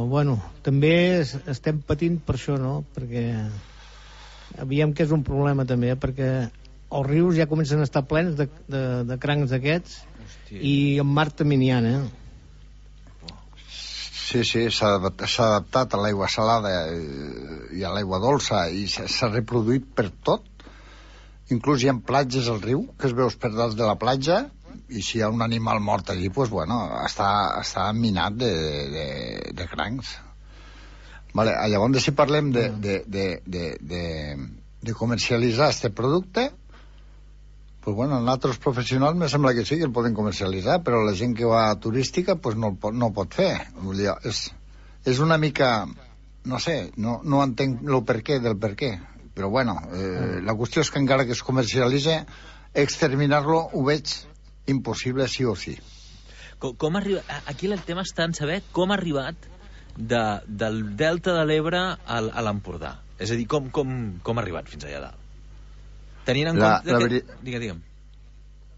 bueno, 0.08 0.38
també 0.64 1.20
es- 1.20 1.36
estem 1.52 1.82
patint 1.82 2.20
per 2.26 2.36
això, 2.38 2.56
no? 2.58 2.84
Perquè 2.96 3.26
aviam 4.60 4.94
que 4.94 5.04
és 5.04 5.12
un 5.12 5.24
problema 5.24 5.66
també, 5.66 5.92
eh? 5.94 5.98
perquè 6.00 6.30
els 6.90 7.06
rius 7.08 7.36
ja 7.38 7.46
comencen 7.48 7.80
a 7.80 7.86
estar 7.88 8.06
plens 8.10 8.36
de, 8.40 8.48
de, 8.68 8.82
de 9.06 9.18
crancs 9.22 9.52
d'aquests 9.54 10.00
Hòstia. 10.00 10.62
i 10.62 10.74
en 11.04 11.06
mar 11.14 11.28
també 11.32 11.58
n'hi 11.60 11.70
ha, 11.76 11.82
eh? 11.86 12.00
Sí, 14.30 14.44
sí, 14.46 14.68
s'ha 14.70 14.92
adap- 15.00 15.24
s'ha 15.26 15.46
adaptat 15.48 15.94
a 15.96 16.00
l'aigua 16.04 16.28
salada 16.30 16.72
eh, 16.92 17.80
i 17.80 17.84
a 17.88 17.90
l'aigua 17.96 18.20
dolça 18.22 18.68
i 18.70 18.84
s'ha 18.92 19.30
reproduït 19.32 19.88
per 19.98 20.10
tot. 20.30 20.46
Inclús 21.56 21.82
hi 21.82 21.90
ha 21.90 21.96
platges 22.12 22.50
al 22.52 22.60
riu 22.62 22.84
que 23.00 23.10
es 23.10 23.16
veus 23.18 23.38
per 23.42 23.50
dalt 23.56 23.78
de 23.80 23.88
la 23.90 23.98
platja 24.04 24.44
i 24.90 25.02
si 25.06 25.18
hi 25.18 25.24
ha 25.26 25.32
un 25.34 25.42
animal 25.42 25.80
mort 25.82 26.12
allí, 26.14 26.30
pues, 26.34 26.50
bueno, 26.54 26.78
està, 27.06 27.32
està 27.62 27.88
minat 27.94 28.38
de, 28.38 28.52
de, 28.94 29.08
de 29.58 29.68
crancs. 29.70 30.14
Vale, 31.34 31.54
llavors, 31.74 32.02
si 32.06 32.14
parlem 32.18 32.52
de, 32.54 32.70
de, 32.86 32.96
de, 33.06 33.26
de, 33.46 33.66
de, 33.82 34.04
de 34.82 34.94
comercialitzar 34.98 35.70
este 35.74 35.90
producte, 35.90 36.50
pues 37.90 37.96
bueno, 37.96 38.20
nosaltres 38.22 38.58
professionals 38.62 39.16
me 39.18 39.28
sembla 39.30 39.54
que 39.58 39.66
sí 39.66 39.78
que 39.78 39.84
el 39.88 39.92
poden 39.92 40.14
comercialitzar, 40.14 40.84
però 40.86 41.00
la 41.02 41.16
gent 41.18 41.34
que 41.36 41.46
va 41.50 41.74
turística 41.82 42.36
pues 42.36 42.56
no, 42.56 42.76
no 42.94 43.08
ho 43.08 43.14
pot 43.16 43.34
fer. 43.34 43.56
Vull 43.82 43.98
dir, 43.98 44.12
és, 44.30 44.52
és 45.10 45.20
una 45.26 45.38
mica... 45.42 45.88
No 46.46 46.60
sé, 46.62 46.92
no, 46.96 47.18
no 47.26 47.42
entenc 47.44 47.82
el 47.84 47.98
per 48.06 48.20
què 48.24 48.38
del 48.40 48.56
per 48.62 48.76
què. 48.78 48.92
Però 49.34 49.50
bueno, 49.50 49.74
eh, 49.92 50.38
la 50.46 50.54
qüestió 50.56 50.84
és 50.86 50.92
que 50.94 51.02
encara 51.02 51.26
que 51.26 51.34
es 51.34 51.42
comercialitza, 51.44 52.20
exterminar-lo 52.78 53.60
ho 53.74 53.84
veig 53.88 54.14
impossible 54.70 55.28
sí 55.28 55.46
o 55.50 55.56
sí. 55.58 55.76
Com, 56.60 56.76
com 56.80 56.96
arriba... 57.00 57.26
a- 57.28 57.42
Aquí 57.52 57.68
el 57.72 57.82
tema 57.88 58.06
està 58.08 58.28
en 58.30 58.38
saber 58.38 58.62
com 58.72 58.92
ha 58.94 59.00
arribat 59.00 59.50
de, 59.98 60.24
del 60.48 60.84
Delta 61.00 61.34
de 61.40 61.46
l'Ebre 61.50 61.82
al, 62.06 62.30
a 62.32 62.46
l'Empordà. 62.46 63.00
És 63.20 63.34
a 63.34 63.40
dir, 63.40 63.48
com, 63.52 63.68
com, 63.74 63.96
com 64.24 64.38
ha 64.38 64.46
arribat 64.46 64.70
fins 64.72 64.86
allà 64.88 65.02
dalt. 65.10 65.19
Tenint 66.30 66.52
en 66.54 66.60
La- 66.62 66.72
compte... 66.80 66.94
la 66.94 67.00
que... 67.00 67.08
veri- 67.10 67.44
Digue, 67.50 67.60
digue'm. 67.66 67.84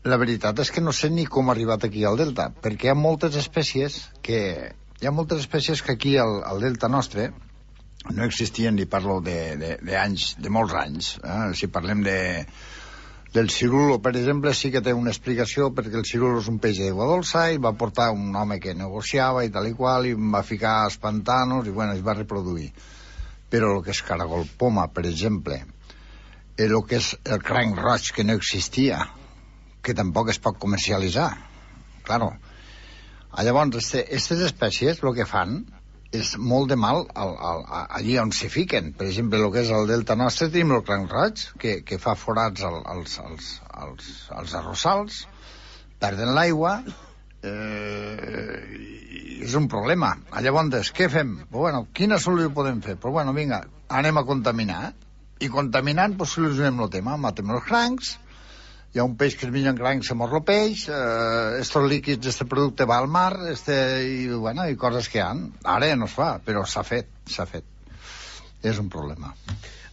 La 0.10 0.18
veritat 0.18 0.58
és 0.64 0.72
que 0.74 0.82
no 0.82 0.92
sé 0.98 1.12
ni 1.14 1.28
com 1.30 1.50
ha 1.52 1.54
arribat 1.54 1.84
aquí 1.86 2.02
al 2.10 2.18
Delta, 2.18 2.48
perquè 2.64 2.88
hi 2.90 2.94
ha 2.96 2.98
moltes 2.98 3.36
espècies 3.38 4.00
que... 4.26 4.40
Hi 5.02 5.08
ha 5.10 5.12
moltes 5.14 5.40
espècies 5.44 5.82
que 5.86 5.94
aquí 5.98 6.16
al, 6.22 6.40
al 6.46 6.60
Delta 6.62 6.88
nostre 6.90 7.32
no 8.14 8.24
existien, 8.26 8.78
i 8.82 8.86
parlo 8.90 9.20
de, 9.22 9.36
de, 9.62 9.76
de 9.86 9.96
anys, 9.98 10.32
de 10.42 10.50
molts 10.50 10.74
anys. 10.78 11.12
Eh? 11.22 11.52
Si 11.58 11.68
parlem 11.74 12.02
de, 12.06 12.16
del 13.34 13.50
cirulo, 13.54 14.00
per 14.02 14.12
exemple, 14.18 14.54
sí 14.58 14.72
que 14.74 14.82
té 14.86 14.94
una 14.98 15.14
explicació 15.14 15.70
perquè 15.78 15.98
el 16.02 16.06
cirulo 16.10 16.42
és 16.42 16.50
un 16.50 16.58
peix 16.64 16.80
d'aigua 16.82 17.06
dolça 17.10 17.44
i 17.54 17.62
va 17.62 17.74
portar 17.78 18.10
un 18.14 18.34
home 18.36 18.58
que 18.64 18.74
negociava 18.78 19.46
i 19.46 19.52
tal 19.54 19.70
i 19.70 19.76
qual 19.78 20.10
i 20.10 20.16
va 20.18 20.42
ficar 20.46 20.80
als 20.88 20.98
pantanos 21.02 21.70
i 21.70 21.74
bueno, 21.78 21.94
es 21.98 22.02
va 22.06 22.18
reproduir. 22.18 22.72
però 23.52 23.74
el 23.78 23.82
que 23.84 23.92
és 23.92 24.00
caragol 24.08 24.46
poma, 24.58 24.86
per 24.88 25.04
exemple, 25.10 25.58
el 26.68 26.84
que 26.88 27.00
és 27.02 27.12
el 27.26 27.42
cranc 27.44 27.80
roig, 27.80 28.12
que 28.16 28.26
no 28.28 28.38
existia, 28.38 29.04
que 29.82 29.96
tampoc 29.98 30.32
es 30.34 30.40
pot 30.40 30.58
comercialitzar. 30.62 31.30
Claro. 32.08 32.34
Ah, 33.32 33.44
Llavors, 33.48 33.94
aquestes 33.96 34.42
espècies 34.48 35.00
el 35.04 35.16
que 35.16 35.28
fan 35.30 35.62
és 36.12 36.34
molt 36.36 36.68
de 36.70 36.76
mal 36.76 37.06
al, 37.16 37.30
al, 37.50 37.62
allí 37.98 38.18
on 38.20 38.34
s'hi 38.36 38.50
fiquen. 38.52 38.92
Per 38.98 39.08
exemple, 39.08 39.40
el 39.40 39.54
que 39.54 39.64
és 39.64 39.72
el 39.72 39.88
delta 39.88 40.18
nostre 40.20 40.50
tenim 40.52 40.74
el 40.76 40.84
cranc 40.88 41.12
roig, 41.12 41.46
que, 41.62 41.78
que 41.88 42.00
fa 42.04 42.18
forats 42.20 42.66
al, 42.68 42.82
als, 42.96 43.16
als, 43.24 43.54
als, 43.72 44.10
als 44.36 44.56
arrossals, 44.60 45.22
perden 46.04 46.34
l'aigua, 46.36 46.74
eh, 47.48 48.58
és 49.42 49.56
un 49.58 49.70
problema. 49.72 50.12
Ah, 50.30 50.44
Llavors, 50.44 50.92
què 50.96 51.08
fem? 51.10 51.38
Pues 51.46 51.62
bueno, 51.70 51.86
quina 51.96 52.20
solució 52.20 52.52
podem 52.54 52.84
fer? 52.84 52.98
Pues 53.00 53.16
bueno, 53.16 53.34
vinga, 53.38 53.64
anem 54.02 54.20
a 54.20 54.28
contaminar. 54.28 54.92
I 55.42 55.50
contaminant, 55.50 56.18
pues, 56.18 56.36
solucionem 56.38 56.80
el 56.86 56.90
tema. 56.94 57.16
Matem 57.18 57.50
els 57.56 57.64
crancs, 57.66 58.12
hi 58.94 59.00
ha 59.02 59.06
un 59.08 59.16
peix 59.18 59.38
que 59.40 59.48
es 59.48 59.52
menja 59.54 59.72
en 59.74 59.78
cranc, 59.80 60.04
se 60.06 60.16
mor 60.20 60.34
el 60.38 60.44
peix, 60.46 60.86
eh, 60.92 61.60
estos 61.62 61.88
líquids, 61.90 62.28
este 62.28 62.46
producte 62.46 62.86
va 62.86 63.00
al 63.00 63.08
mar, 63.08 63.34
este, 63.50 63.76
i, 64.06 64.28
bueno, 64.30 64.68
i 64.70 64.76
coses 64.78 65.10
que 65.10 65.20
hi 65.20 65.26
ha. 65.26 65.32
Ara 65.76 65.88
ja 65.90 65.98
no 65.98 66.10
es 66.12 66.16
fa, 66.18 66.34
però 66.46 66.66
s'ha 66.68 66.84
fet, 66.88 67.10
s'ha 67.26 67.48
fet. 67.50 67.66
És 68.62 68.78
un 68.78 68.90
problema. 68.94 69.34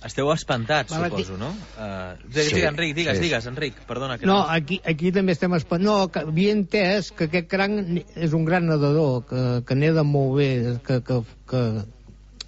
Esteu 0.05 0.28
espantats, 0.31 0.93
Val, 0.93 1.07
aquí- 1.09 1.25
suposo, 1.25 1.38
no? 1.40 1.49
Uh, 1.49 2.14
digues, 2.28 2.50
Sí, 2.50 2.55
digues, 2.55 2.69
Enric, 2.71 2.95
digues, 2.95 3.17
sí. 3.17 3.23
digues, 3.25 3.47
Enric, 3.50 3.81
perdona. 3.88 4.19
Que 4.19 4.26
No, 4.26 4.43
aquí, 4.47 4.81
aquí 4.85 5.11
també 5.11 5.33
estem 5.33 5.55
espantant. 5.55 5.88
No, 5.88 5.97
que 6.12 6.21
havia 6.21 6.52
entès 6.55 7.11
que 7.11 7.25
aquest 7.26 7.49
cranc 7.50 8.05
és 8.14 8.33
un 8.37 8.45
gran 8.45 8.69
nedador, 8.69 9.25
que, 9.26 9.43
que 9.67 9.75
neda 9.75 10.05
molt 10.07 10.37
bé, 10.37 10.78
que, 10.87 11.00
que, 11.02 11.23
que, 11.50 11.62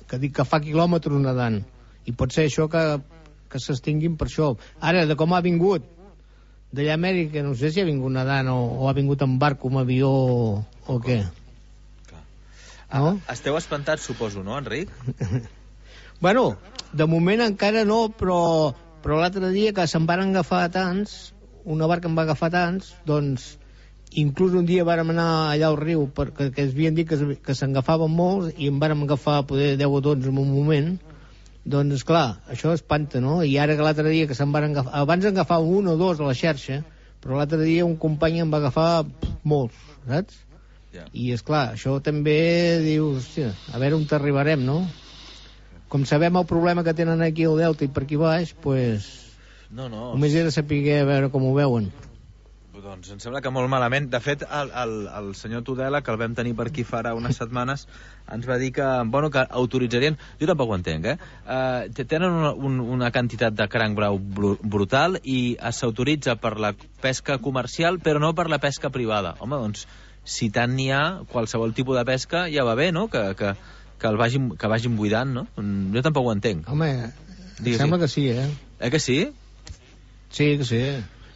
que, 0.07 0.19
dic 0.23 0.37
que 0.37 0.45
fa 0.47 0.61
quilòmetres 0.61 1.19
nedant. 1.25 1.63
I 2.09 2.15
pot 2.17 2.33
ser 2.33 2.47
això 2.49 2.69
que, 2.73 2.85
que 3.51 3.61
s'extinguin 3.61 4.17
per 4.21 4.29
això. 4.31 4.55
Ara, 4.81 5.05
de 5.09 5.17
com 5.19 5.35
ha 5.35 5.43
vingut 5.45 5.85
d'allà 6.71 6.95
a 6.95 6.99
Amèrica, 7.01 7.43
no 7.43 7.55
sé 7.59 7.73
si 7.75 7.83
ha 7.83 7.89
vingut 7.89 8.15
nedant 8.15 8.49
o, 8.53 8.59
o 8.81 8.89
ha 8.89 8.95
vingut 8.97 9.23
en 9.27 9.39
barco, 9.43 9.69
amb 9.69 9.83
avió 9.83 10.11
o, 10.11 10.51
o 10.87 10.99
què. 11.03 11.23
No? 12.91 13.17
Esteu 13.31 13.57
espantats, 13.59 14.07
suposo, 14.07 14.45
no, 14.47 14.59
Enric? 14.59 14.91
Bueno, 16.21 16.59
de 16.93 17.07
moment 17.09 17.41
encara 17.41 17.87
no, 17.89 18.11
però, 18.13 18.75
però 19.01 19.17
l'altre 19.23 19.49
dia 19.55 19.71
que 19.73 19.87
se'n 19.89 20.05
van 20.05 20.21
agafar 20.27 20.67
tants, 20.75 21.33
una 21.65 21.89
barca 21.89 22.11
en 22.11 22.19
va 22.19 22.27
agafar 22.27 22.51
tants, 22.53 22.91
doncs 23.09 23.55
inclús 24.21 24.53
un 24.59 24.67
dia 24.69 24.85
vàrem 24.85 25.15
anar 25.15 25.29
allà 25.55 25.71
al 25.71 25.79
riu 25.81 26.03
perquè 26.13 26.51
que 26.53 26.67
es 26.67 26.75
havien 26.75 26.99
dit 26.99 27.09
que, 27.09 27.17
que 27.41 27.55
s'agafaven 27.57 28.13
molts 28.13 28.53
i 28.59 28.69
en 28.69 28.83
vàrem 28.83 29.07
agafar 29.07 29.39
poder 29.49 29.77
10 29.81 29.97
o 29.97 30.01
12 30.11 30.29
en 30.29 30.43
un 30.43 30.51
moment 30.53 30.91
doncs 31.65 32.01
esclar, 32.01 32.41
això 32.49 32.73
espanta, 32.73 33.21
no? 33.21 33.41
I 33.45 33.57
ara 33.61 33.77
que 33.77 33.85
l'altre 33.85 34.09
dia 34.09 34.29
que 34.29 34.37
se'n 34.37 34.53
van 34.53 34.71
agafar... 34.71 34.95
Abans 35.03 35.25
en 35.29 35.37
un 35.37 35.89
o 35.89 35.97
dos 35.97 36.21
a 36.21 36.25
la 36.25 36.35
xarxa, 36.35 36.83
però 37.21 37.37
l'altre 37.37 37.63
dia 37.65 37.85
un 37.85 37.97
company 37.97 38.41
en 38.41 38.51
va 38.51 38.59
agafar 38.59 39.05
pff, 39.05 39.45
molts, 39.45 39.77
saps? 40.07 40.39
Ja. 40.93 41.05
I, 41.13 41.31
és 41.33 41.43
clar, 41.43 41.75
això 41.77 42.01
també 42.03 42.81
dius, 42.83 43.23
hòstia, 43.23 43.53
a 43.73 43.79
veure 43.79 43.97
on 43.97 44.07
t'arribarem, 44.11 44.65
no? 44.67 44.87
Com 45.91 46.05
sabem 46.07 46.37
el 46.37 46.47
problema 46.47 46.83
que 46.87 46.95
tenen 46.95 47.23
aquí 47.23 47.45
al 47.45 47.59
Delta 47.59 47.85
i 47.85 47.91
per 47.93 48.05
aquí 48.07 48.17
baix, 48.19 48.55
pues, 48.63 49.09
No, 49.71 49.89
no. 49.89 50.15
només 50.15 50.35
era 50.35 50.51
saber 50.51 50.83
a 50.97 51.05
veure 51.07 51.31
com 51.31 51.45
ho 51.47 51.55
veuen. 51.55 51.91
Doncs 52.81 53.11
em 53.13 53.19
sembla 53.21 53.43
que 53.45 53.51
molt 53.53 53.69
malament. 53.69 54.07
De 54.13 54.21
fet, 54.25 54.43
el, 54.47 54.71
el, 54.83 54.95
el 55.19 55.31
senyor 55.37 55.63
Tudela, 55.67 56.01
que 56.05 56.13
el 56.13 56.19
vam 56.21 56.35
tenir 56.39 56.55
per 56.57 56.67
aquí 56.71 56.85
farà 56.87 57.13
unes 57.17 57.37
setmanes, 57.41 57.87
ens 58.33 58.49
va 58.49 58.57
dir 58.63 58.71
que, 58.77 58.87
bueno, 59.13 59.31
que 59.35 59.43
autoritzarien... 59.63 60.17
Jo 60.41 60.49
tampoc 60.51 60.73
ho 60.73 60.79
entenc, 60.79 61.09
eh? 61.13 61.17
Uh, 61.45 62.05
tenen 62.05 62.31
una, 62.31 62.53
un, 62.55 62.81
una 62.97 63.11
quantitat 63.15 63.57
de 63.59 63.67
cranc 63.73 63.99
brau 63.99 64.19
bru 64.19 64.55
brutal 64.63 65.21
i 65.23 65.41
eh, 65.57 65.73
s'autoritza 65.77 66.37
per 66.41 66.57
la 66.63 66.73
pesca 67.03 67.39
comercial, 67.43 68.01
però 68.01 68.23
no 68.23 68.33
per 68.39 68.49
la 68.53 68.61
pesca 68.63 68.93
privada. 68.95 69.37
Home, 69.45 69.61
doncs, 69.67 69.87
si 70.25 70.51
tant 70.55 70.73
n'hi 70.77 70.91
ha, 70.95 71.05
qualsevol 71.31 71.77
tipus 71.77 72.01
de 72.01 72.07
pesca 72.09 72.47
ja 72.53 72.65
va 72.65 72.77
bé, 72.79 72.91
no?, 72.97 73.09
que, 73.13 73.23
que, 73.37 73.55
que, 74.01 74.09
el 74.09 74.21
vagin, 74.21 74.53
que 74.57 74.73
vagin 74.73 74.97
buidant, 74.97 75.37
no? 75.37 75.47
Mm, 75.57 75.93
Jo 75.97 76.07
tampoc 76.07 76.29
ho 76.29 76.37
entenc. 76.37 76.69
Home, 76.73 76.91
Digues, 77.61 77.77
em 77.77 77.85
sembla 77.85 78.01
sí. 78.01 78.03
que 78.03 78.13
sí, 78.15 78.29
eh? 78.33 78.51
Eh 78.81 78.91
que 78.91 79.01
sí? 79.01 79.19
Sí, 80.31 80.53
que 80.57 80.65
sí. 80.65 80.85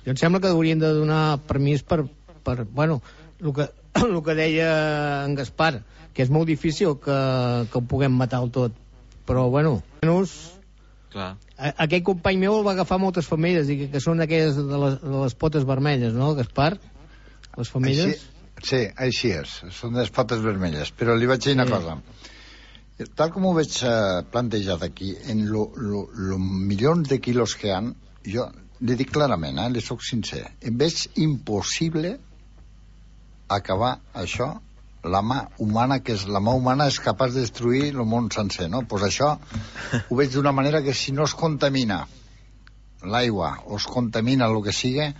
Jo 0.04 0.12
em 0.12 0.18
sembla 0.20 0.40
que 0.40 0.50
haurien 0.52 0.78
de 0.82 0.90
donar 0.92 1.38
permís 1.48 1.82
per... 1.82 2.02
per 2.44 2.64
bueno, 2.64 3.00
el 3.40 3.52
que, 3.56 3.68
el 4.04 4.18
que 4.24 4.34
deia 4.36 4.70
en 5.24 5.34
Gaspar, 5.38 5.78
que 6.14 6.22
és 6.22 6.30
molt 6.30 6.46
difícil 6.50 6.98
que, 7.02 7.16
que 7.72 7.78
ho 7.80 7.84
puguem 7.88 8.12
matar 8.16 8.42
el 8.44 8.50
tot. 8.54 8.74
Però, 9.26 9.46
bueno, 9.50 9.78
menys... 10.04 10.34
Clar. 11.14 11.36
a- 11.56 11.72
Aquell 11.86 12.02
company 12.04 12.36
meu 12.42 12.56
el 12.58 12.64
va 12.66 12.72
agafar 12.74 12.98
moltes 12.98 13.26
femelles, 13.30 13.68
i 13.70 13.76
que, 13.78 13.88
que 13.92 14.00
són 14.02 14.20
aquelles 14.20 14.56
de 14.58 14.78
les, 14.82 14.96
de 15.00 15.14
les 15.22 15.34
potes 15.38 15.64
vermelles, 15.64 16.12
no, 16.12 16.32
Gaspar? 16.36 16.72
Les 17.56 17.70
femelles? 17.70 18.18
Així, 18.58 18.68
sí, 18.68 18.80
així 19.08 19.30
és. 19.38 19.52
Són 19.76 19.94
les 19.96 20.10
potes 20.10 20.42
vermelles. 20.42 20.90
Però 20.98 21.14
li 21.16 21.28
vaig 21.30 21.40
dir 21.46 21.54
una 21.54 21.64
Sí. 21.68 21.72
cosa. 21.76 21.96
Tal 23.18 23.30
com 23.34 23.46
ho 23.48 23.54
veig 23.56 23.72
eh, 23.82 24.22
plantejat 24.30 24.82
aquí, 24.86 25.14
en 25.30 25.46
lo, 25.50 25.64
lo, 25.76 26.04
lo 26.14 26.36
milions 26.38 27.08
de 27.10 27.18
quilos 27.22 27.56
que 27.58 27.72
han, 27.74 27.94
jo 28.26 28.44
li 28.80 28.96
dic 28.98 29.12
clarament, 29.14 29.58
eh, 29.58 29.70
li 29.70 29.82
soc 29.84 30.02
sincer, 30.02 30.44
em 30.62 30.78
veig 30.78 31.06
impossible 31.22 32.16
acabar 33.54 33.98
això 34.14 34.54
la 35.04 35.20
mà 35.20 35.42
humana, 35.60 36.00
que 36.00 36.14
és 36.16 36.24
la 36.26 36.40
mà 36.40 36.54
humana 36.56 36.88
és 36.88 36.98
capaç 37.04 37.34
de 37.34 37.44
destruir 37.44 37.90
el 37.92 38.04
món 38.08 38.30
sencer, 38.32 38.70
no? 38.72 38.82
Pues 38.88 39.04
això 39.04 39.34
ho 40.08 40.16
veig 40.16 40.32
d'una 40.32 40.52
manera 40.52 40.82
que 40.82 40.94
si 40.96 41.12
no 41.12 41.28
es 41.28 41.34
contamina 41.36 42.06
l'aigua 43.04 43.58
o 43.66 43.76
es 43.76 43.86
contamina 43.86 44.48
el 44.48 44.62
que 44.64 44.72
sigui, 44.72 45.10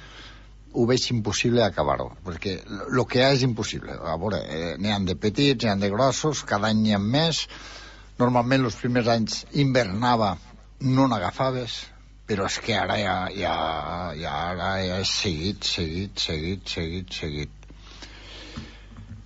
ho 0.75 0.87
veig 0.90 1.04
impossible 1.12 1.62
acabar-ho, 1.62 2.08
perquè 2.25 2.56
el 2.66 3.02
que 3.06 3.20
hi 3.20 3.25
ha 3.25 3.32
és 3.37 3.44
impossible. 3.46 3.94
A 3.94 4.16
veure, 4.18 4.40
eh, 4.42 4.75
n'hi 4.80 4.90
han 4.90 5.04
de 5.06 5.14
petits, 5.14 5.62
n'hi 5.62 5.70
han 5.70 5.84
de 5.84 5.90
grossos, 5.92 6.42
cada 6.49 6.73
any 6.73 6.80
n'hi 6.80 6.96
ha 6.96 7.02
més. 7.02 7.44
Normalment, 8.18 8.64
els 8.66 8.78
primers 8.80 9.11
anys 9.12 9.44
invernava, 9.62 10.32
no 10.80 11.06
n'agafaves, 11.11 11.76
però 12.28 12.47
és 12.49 12.57
que 12.64 12.76
ara 12.78 12.97
ja, 13.00 13.16
ja, 13.37 13.54
ja, 14.16 14.33
ara 14.54 14.71
ja 14.81 15.00
és 15.02 15.12
seguit, 15.21 15.66
seguit, 15.69 16.19
seguit, 16.21 16.64
seguit, 16.76 17.12
seguit. 17.12 17.61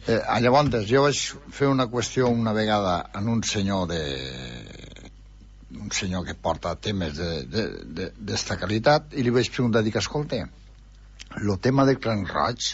Eh, 0.08 0.18
llavors, 0.42 0.74
jo 0.88 1.04
vaig 1.04 1.20
fer 1.54 1.68
una 1.70 1.86
qüestió 1.92 2.30
una 2.32 2.54
vegada 2.56 2.96
en 3.18 3.28
un 3.28 3.42
senyor 3.44 3.86
de 3.90 4.02
un 5.78 5.92
senyor 5.92 6.24
que 6.24 6.34
porta 6.34 6.74
temes 6.80 7.14
d'esta 7.18 7.44
de, 7.52 7.66
de, 7.98 8.08
de, 8.32 8.56
qualitat 8.62 9.14
i 9.14 9.22
li 9.22 9.34
vaig 9.34 9.50
preguntar, 9.52 9.84
dic, 9.84 9.98
escolta, 10.00 10.40
el 11.36 11.52
tema 11.60 11.84
del 11.84 12.00
cranc 12.00 12.32
roig, 12.32 12.72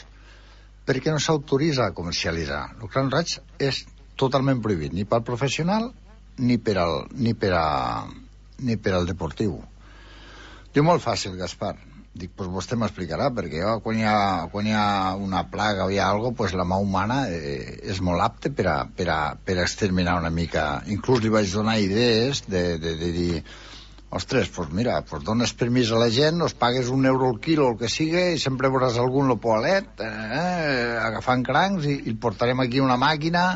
per 0.87 1.01
què 1.03 1.13
no 1.13 1.21
s'autoritza 1.21 1.89
a 1.89 1.97
comercialitzar? 1.97 2.63
El 2.81 2.91
cranc 2.93 3.13
roig 3.13 3.37
és 3.59 3.83
totalment 4.21 4.63
prohibit, 4.63 4.95
ni 4.95 5.05
pel 5.05 5.27
professional 5.27 5.91
ni 6.39 6.59
per 6.59 6.79
al, 6.83 6.97
ni 7.13 7.35
per 7.35 7.53
a, 7.59 7.69
ni 8.63 8.77
per 8.77 8.95
al 8.95 9.11
deportiu. 9.11 9.59
Diu, 10.75 10.83
molt 10.83 11.05
fàcil, 11.05 11.37
Gaspar. 11.39 11.77
Dic, 12.19 12.33
doncs 12.35 12.51
vostè 12.51 12.77
m'explicarà, 12.79 13.29
perquè 13.35 13.61
jo, 13.63 13.77
quan 13.83 13.99
hi, 13.99 14.03
ha, 14.11 14.47
quan 14.51 14.67
hi 14.67 14.73
ha 14.75 15.15
una 15.15 15.45
plaga 15.51 15.85
o 15.87 15.91
hi 15.91 16.01
ha 16.03 16.09
alguna 16.11 16.33
cosa, 16.33 16.39
pues 16.41 16.55
la 16.59 16.67
mà 16.67 16.79
humana 16.83 17.19
eh, 17.31 17.77
és 17.93 18.01
molt 18.03 18.23
apte 18.25 18.51
per 18.51 18.67
a, 18.73 18.75
per, 18.99 19.07
a, 19.11 19.19
per 19.39 19.57
a 19.61 19.63
exterminar 19.69 20.17
una 20.19 20.33
mica. 20.35 20.65
Inclús 20.91 21.23
li 21.23 21.31
vaig 21.31 21.55
donar 21.55 21.77
idees 21.83 22.43
de, 22.51 22.65
de, 22.83 22.97
de 22.99 23.13
dir, 23.15 23.45
ostres, 24.19 24.51
pues 24.57 24.75
mira, 24.75 24.99
pues 25.07 25.23
dones 25.23 25.55
permís 25.63 25.95
a 25.95 26.03
la 26.03 26.11
gent, 26.19 26.43
os 26.43 26.59
pagues 26.59 26.91
un 26.91 27.07
euro 27.07 27.31
al 27.31 27.41
quilo, 27.47 27.71
el 27.71 27.79
que 27.79 27.91
sigui, 27.91 28.27
i 28.35 28.43
sempre 28.43 28.75
veuràs 28.75 28.99
algun 28.99 29.31
lo 29.31 29.39
poalet, 29.47 29.95
eh, 30.03 30.99
agafant 31.07 31.47
crancs, 31.47 31.87
i, 31.87 32.01
i 32.11 32.19
portarem 32.19 32.67
aquí 32.67 32.83
una 32.83 32.99
màquina, 32.99 33.47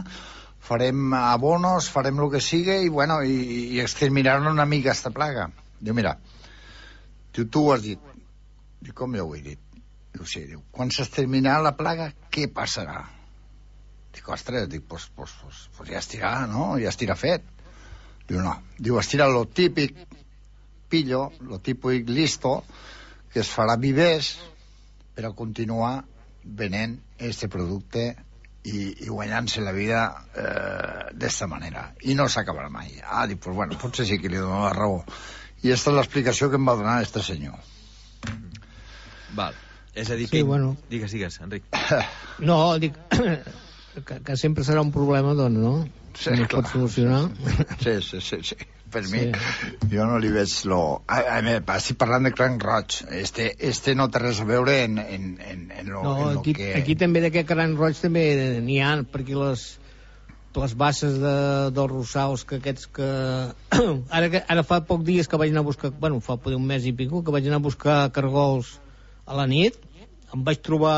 farem 0.71 1.19
abonos, 1.19 1.91
farem 1.91 2.23
el 2.23 2.35
que 2.39 2.47
sigui, 2.55 2.85
i 2.87 2.99
bueno, 3.03 3.25
i, 3.27 3.39
i 3.75 3.83
exterminaran 3.83 4.47
una 4.55 4.71
mica 4.71 4.95
esta 4.95 5.11
plaga. 5.11 5.51
Diu, 5.79 5.99
mira, 5.99 6.19
diu, 7.39 7.49
tu 7.49 7.65
ho 7.65 7.73
has 7.75 7.87
dit. 7.87 8.11
Dic, 8.83 8.95
com 8.99 9.15
jo 9.17 9.29
ho 9.29 9.37
he 9.37 9.43
dit? 9.45 9.81
Diu, 10.15 10.27
sí, 10.27 10.45
diu, 10.51 10.65
quan 10.75 10.91
s'exterminarà 10.95 11.63
la 11.65 11.77
plaga, 11.79 12.11
què 12.35 12.49
passarà? 12.55 13.01
Dic, 14.15 14.29
ostres, 14.35 14.69
dic, 14.71 14.85
pues, 14.91 15.09
pues, 15.15 15.35
pues, 15.43 15.65
pues 15.77 15.91
ja 15.93 16.03
estirà, 16.03 16.33
no? 16.51 16.75
Ja 16.83 16.93
estirà 16.93 17.17
fet. 17.19 17.47
Diu, 18.29 18.43
no. 18.45 18.55
Diu, 18.79 18.99
estirà 19.01 19.29
lo 19.31 19.45
típic 19.47 19.97
pillo, 20.89 21.33
lo 21.41 21.61
típic 21.61 22.09
listo, 22.09 22.63
que 23.33 23.41
es 23.45 23.51
farà 23.53 23.77
vivers 23.77 24.39
per 25.15 25.27
a 25.29 25.35
continuar 25.37 26.05
venent 26.43 26.97
este 27.19 27.49
producte 27.53 28.05
i, 28.65 29.05
i 29.05 29.09
guanyant-se 29.09 29.63
la 29.65 29.75
vida 29.77 30.03
eh, 30.35 31.11
d'esta 31.13 31.49
manera. 31.51 31.91
I 32.09 32.17
no 32.19 32.29
s'acabarà 32.29 32.71
mai. 32.73 32.97
Ah, 33.05 33.27
dic, 33.29 33.41
pues 33.45 33.57
bueno, 33.57 33.79
potser 33.81 34.07
sí 34.09 34.19
que 34.19 34.33
li 34.33 34.41
dono 34.41 34.65
la 34.65 34.73
raó. 34.77 35.03
I 35.63 35.71
aquesta 35.73 35.91
és 35.91 35.97
l'explicació 35.99 36.49
que 36.53 36.59
em 36.61 36.69
va 36.69 36.77
donar 36.79 37.01
este 37.03 37.23
senyor. 37.27 37.59
Val. 39.37 39.55
És 39.95 40.11
a 40.11 40.15
dir, 40.19 40.27
Sí, 40.29 40.39
que... 40.39 40.43
bueno. 40.47 40.77
Digues, 40.91 41.13
digues, 41.13 41.41
Enric. 41.43 41.65
No, 42.39 42.79
dic 42.79 42.95
que, 44.07 44.21
que 44.23 44.37
sempre 44.39 44.63
serà 44.65 44.81
un 44.85 44.93
problema, 44.95 45.33
doncs, 45.35 45.59
no? 45.59 45.73
Sí, 46.19 46.31
no 46.35 46.45
es 46.45 46.49
clar. 46.51 46.63
pot 46.63 46.71
solucionar. 46.73 47.25
Sí, 47.83 47.97
sí, 48.03 48.21
sí, 48.23 48.39
sí. 48.53 48.57
per 48.91 49.03
mi, 49.11 49.19
Sí. 49.27 49.77
jo 49.93 50.07
no 50.09 50.17
li 50.23 50.31
veig 50.33 50.53
lo... 50.71 50.79
A, 51.07 51.19
a 51.37 51.41
més, 51.45 51.59
estic 51.75 51.99
parlant 52.01 52.25
de 52.25 52.33
cranc 52.33 52.63
roig. 52.65 52.95
Este, 53.19 53.51
este 53.69 53.95
no 53.99 54.07
té 54.11 54.23
res 54.23 54.41
a 54.41 54.47
veure 54.49 54.79
en, 54.87 54.97
en, 55.03 55.27
en, 55.45 55.67
en 55.83 55.91
lo, 55.93 56.03
No, 56.07 56.15
en 56.31 56.35
lo 56.39 56.41
aquí, 56.41 56.55
que... 56.57 56.71
aquí 56.79 56.97
també 56.97 57.21
d'aquest 57.27 57.51
gran 57.51 57.75
roig 57.77 57.99
també 58.01 58.25
n'hi 58.65 58.79
ha, 58.81 58.95
perquè 59.13 59.37
les, 59.37 59.67
les 60.57 60.75
basses 60.75 61.19
de, 61.21 61.35
dels 61.77 61.93
rossals 61.93 62.45
que 62.49 62.59
aquests 62.59 62.89
que... 62.99 63.09
ara, 64.17 64.31
ara 64.41 64.65
fa 64.67 64.81
poc 64.89 65.05
dies 65.07 65.29
que 65.29 65.41
vaig 65.41 65.53
anar 65.53 65.63
a 65.67 65.69
buscar, 65.69 65.93
bueno, 65.93 66.23
fa 66.25 66.39
poder 66.41 66.59
un 66.59 66.67
mes 66.67 66.87
i 66.89 66.95
pico, 66.97 67.23
que 67.23 67.35
vaig 67.35 67.47
anar 67.47 67.61
a 67.61 67.67
buscar 67.69 67.99
cargols 68.17 68.79
a 69.29 69.37
la 69.39 69.47
nit, 69.51 69.77
em 70.35 70.43
vaig 70.45 70.63
trobar 70.65 70.97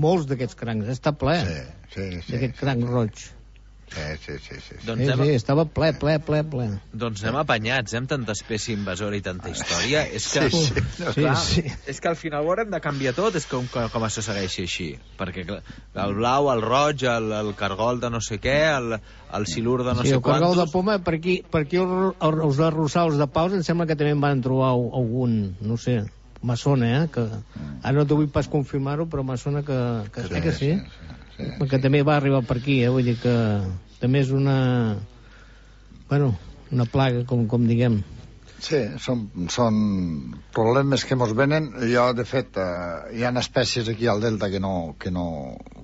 molts 0.00 0.30
d'aquests 0.30 0.56
crancs, 0.56 0.88
està 0.94 1.12
ple, 1.18 1.36
Sí, 1.42 1.60
sí, 1.94 2.08
sí. 2.22 2.32
d'aquest 2.32 2.58
cranc 2.62 2.86
roig. 2.86 3.26
Sí, 3.90 4.02
sí, 4.24 4.32
sí, 4.38 4.54
sí. 4.54 4.74
sí. 4.78 4.86
Doncs 4.86 5.00
Sí, 5.02 5.08
hem, 5.10 5.22
sí, 5.24 5.30
estava 5.34 5.64
ple, 5.66 5.88
ple, 5.98 6.12
ple, 6.22 6.44
ple. 6.46 6.66
doncs 6.94 7.24
hem 7.26 7.34
apanyats, 7.40 7.92
eh, 7.92 7.98
amb 7.98 8.06
tanta 8.12 8.32
espècie 8.36 8.74
invasora 8.76 9.16
i 9.18 9.20
tanta 9.20 9.50
història. 9.50 10.04
És 10.06 10.28
que, 10.32 10.44
Sí, 10.50 10.60
sí. 10.68 10.84
Sí, 11.00 11.14
clar, 11.24 11.34
sí. 11.36 11.64
és 11.90 11.98
que 12.00 12.08
al 12.08 12.14
final 12.16 12.44
ho 12.46 12.52
haurem 12.52 12.70
de 12.70 12.80
canviar 12.80 13.14
tot, 13.18 13.34
és 13.34 13.46
com, 13.50 13.66
com, 13.72 13.88
com 13.90 14.06
això 14.06 14.22
segueixi 14.22 14.62
així. 14.68 14.86
Perquè 15.18 15.42
clar, 15.48 15.58
el 16.04 16.14
blau, 16.14 16.52
el 16.54 16.62
roig, 16.62 17.02
el, 17.10 17.32
el 17.40 17.50
cargol 17.58 17.98
de 18.00 18.10
no 18.14 18.20
sé 18.22 18.38
què, 18.38 18.56
el, 18.76 18.94
el 19.34 19.46
silur 19.50 19.80
de 19.82 19.96
no 19.98 20.02
sí, 20.06 20.12
sé 20.12 20.14
el 20.20 20.22
cargol 20.22 20.54
de 20.54 20.62
quantos... 20.62 20.72
poma, 20.72 20.98
per 21.02 21.16
aquí, 21.18 21.40
per 21.50 21.64
aquí 21.66 21.76
el- 21.82 22.14
el- 22.20 22.40
els 22.46 22.56
de 22.62 22.70
Rossals 22.70 23.18
de 23.18 23.26
Paus 23.26 23.52
em 23.58 23.62
sembla 23.66 23.86
que 23.90 23.96
també 23.98 24.14
en 24.14 24.20
van 24.22 24.40
trobar 24.40 24.70
al- 24.76 24.86
algun, 25.02 25.56
no 25.60 25.76
sé, 25.76 26.04
maçona, 26.46 26.92
eh? 27.02 27.08
Que, 27.12 27.26
ara 27.82 27.92
no 27.98 28.06
t'ho 28.06 28.16
vull 28.22 28.30
pas 28.30 28.46
confirmar-ho, 28.48 29.10
però 29.10 29.26
maçona 29.26 29.64
que, 29.66 29.80
que, 30.14 30.28
sí, 30.30 30.40
que 30.46 30.52
sí, 30.52 30.70
sí, 30.78 31.16
que 31.70 31.80
també 31.82 32.02
va 32.06 32.16
arribar 32.16 32.42
per 32.46 32.58
aquí, 32.60 32.80
eh? 32.84 32.90
vull 32.92 33.06
dir 33.10 33.16
que 33.22 33.34
també 34.00 34.22
és 34.24 34.30
una 34.34 34.58
bueno, 36.10 36.34
una 36.74 36.86
plaga, 36.90 37.22
com, 37.24 37.46
com 37.46 37.66
diguem. 37.70 38.00
Sí, 38.60 38.80
són, 39.00 39.22
són 39.48 39.76
problemes 40.52 41.06
que 41.08 41.16
ens 41.16 41.32
venen. 41.38 41.70
Jo, 41.88 42.10
de 42.16 42.26
fet, 42.28 42.58
eh, 42.60 43.14
hi 43.16 43.24
ha 43.24 43.30
espècies 43.40 43.88
aquí 43.88 44.10
al 44.10 44.20
delta 44.20 44.50
que 44.52 44.60
no, 44.60 44.96
que 45.00 45.12
no, 45.14 45.24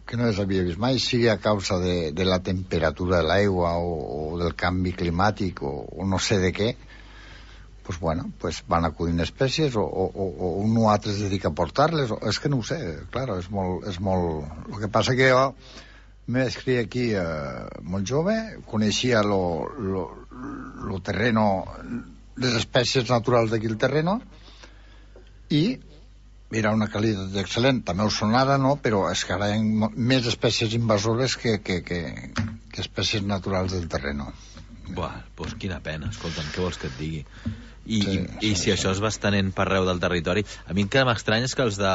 que 0.05 0.19
no 0.19 0.27
les 0.29 0.41
havia 0.43 0.67
vist 0.67 0.83
mai, 0.83 0.99
sigui 1.01 1.31
a 1.33 1.39
causa 1.41 1.79
de, 1.81 1.97
de 2.13 2.27
la 2.29 2.43
temperatura 2.45 3.23
de 3.23 3.29
l'aigua 3.31 3.73
o, 3.81 3.95
o 4.19 4.41
del 4.43 4.53
canvi 4.59 4.93
climàtic 4.99 5.63
o, 5.65 5.73
o 5.97 6.11
no 6.11 6.21
sé 6.21 6.39
de 6.43 6.53
què, 6.59 6.75
pues 7.87 8.01
bueno, 8.01 8.33
pues 8.41 8.65
van 8.67 8.85
acudint 8.85 9.23
espècies 9.23 9.77
o, 9.79 9.83
o, 9.87 10.07
o, 10.11 10.49
un 10.59 10.77
o 10.77 10.89
altre 10.91 11.13
es 11.13 11.21
dedica 11.23 11.53
a 11.53 11.55
portar-les, 11.55 12.11
és 12.27 12.41
que 12.43 12.51
no 12.51 12.59
ho 12.59 12.65
sé, 12.67 12.79
claro, 13.15 13.37
és 13.39 13.47
molt, 13.55 13.87
és 13.87 14.01
molt... 14.03 14.49
El 14.73 14.81
que 14.83 14.89
passa 14.91 15.15
que 15.15 15.29
jo 15.31 15.45
me 16.27 16.43
criar 16.51 16.83
aquí 16.83 17.05
eh, 17.15 17.67
molt 17.87 18.09
jove, 18.11 18.35
coneixia 18.67 19.23
lo, 19.23 19.69
lo, 19.79 20.03
lo 20.83 20.99
terreno, 20.99 21.45
les 22.43 22.57
espècies 22.59 23.07
naturals 23.13 23.53
d'aquí 23.55 23.71
el 23.71 23.79
terreno, 23.79 24.19
i 25.55 25.79
era 26.51 26.73
una 26.75 26.91
qualitat 26.91 27.39
excel·lent, 27.39 27.85
també 27.87 28.03
ho 28.03 28.11
són 28.11 28.35
ara, 28.35 28.59
no? 28.59 28.75
però 28.83 29.05
és 29.13 29.23
que 29.23 29.37
ara 29.39 29.53
hi 29.55 29.61
ha 29.63 29.91
més 29.95 30.27
espècies 30.27 30.75
invasores 30.75 31.39
que, 31.39 31.61
que, 31.63 31.79
que, 31.87 32.03
que 32.35 32.83
espècies 32.83 33.23
naturals 33.23 33.79
del 33.79 33.87
terreno. 33.87 34.33
Buah, 34.91 35.23
doncs 35.39 35.55
quina 35.63 35.79
pena, 35.83 36.11
escolta'm, 36.11 36.51
què 36.51 36.67
vols 36.67 36.83
que 36.83 36.91
et 36.91 36.99
digui? 36.99 37.23
I, 37.87 38.01
Sí, 38.03 38.13
sí, 38.17 38.19
i, 38.41 38.49
i 38.51 38.55
sí, 38.57 38.63
si 38.65 38.73
això 38.75 38.91
es 38.91 38.99
va 39.03 39.13
estenent 39.13 39.53
per 39.55 39.63
arreu 39.69 39.85
del 39.87 40.01
territori, 40.03 40.43
a 40.67 40.75
mi 40.75 40.83
el 40.83 40.89
que 40.91 41.05
m'estranya 41.07 41.47
és 41.47 41.55
que 41.55 41.63
els, 41.63 41.77
de, 41.79 41.93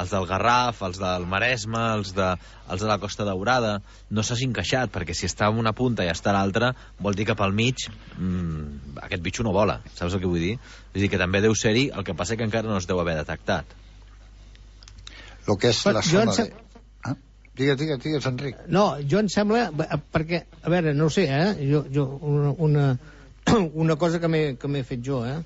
els 0.00 0.10
del 0.14 0.24
Garraf, 0.30 0.80
els 0.88 0.96
del 1.02 1.26
Maresme, 1.28 1.82
els 1.98 2.14
de, 2.16 2.30
els 2.72 2.80
de 2.80 2.88
la 2.88 2.96
Costa 3.02 3.26
Daurada, 3.28 3.74
no 4.10 4.24
s'hagin 4.24 4.54
queixat, 4.56 4.88
perquè 4.94 5.12
si 5.12 5.28
està 5.28 5.50
en 5.52 5.60
una 5.60 5.74
punta 5.76 6.06
i 6.06 6.08
està 6.08 6.32
a 6.32 6.38
l'altra, 6.38 6.72
vol 6.98 7.14
dir 7.18 7.26
que 7.28 7.36
pel 7.36 7.52
mig 7.52 7.84
mmm, 8.16 8.96
aquest 9.04 9.22
bitxo 9.26 9.44
no 9.44 9.52
vola, 9.52 9.82
saps 9.92 10.16
el 10.16 10.24
que 10.24 10.30
vull 10.32 10.40
dir? 10.48 10.54
Vull 10.94 11.04
dir 11.04 11.12
que 11.12 11.20
també 11.20 11.44
deu 11.44 11.52
ser-hi, 11.54 11.90
el 11.92 12.04
que 12.08 12.16
passa 12.16 12.38
que 12.40 12.48
encara 12.48 12.70
no 12.72 12.80
es 12.80 12.88
deu 12.88 13.04
haver 13.04 13.18
detectat. 13.20 13.76
El 15.44 15.58
que 15.60 15.68
és 15.74 15.80
Però 15.84 15.98
la 15.98 16.02
zona 16.08 16.32
sem- 16.32 16.48
de... 16.48 16.80
Ah? 17.04 17.14
Digues, 17.54 17.76
digues, 17.78 17.98
digues, 18.02 18.24
Enric. 18.26 18.62
No, 18.72 18.86
jo 19.10 19.20
em 19.20 19.28
sembla, 19.28 19.66
perquè, 20.14 20.40
a 20.64 20.72
veure, 20.72 20.94
no 20.96 21.10
ho 21.10 21.12
sé, 21.12 21.26
eh? 21.28 21.52
Jo, 21.68 21.84
jo, 21.92 22.06
una, 22.24 22.54
una, 22.66 22.86
una 23.84 23.96
cosa 24.00 24.20
que 24.20 24.28
m'he 24.30 24.84
fet 24.88 25.04
jo, 25.04 25.22
eh? 25.26 25.38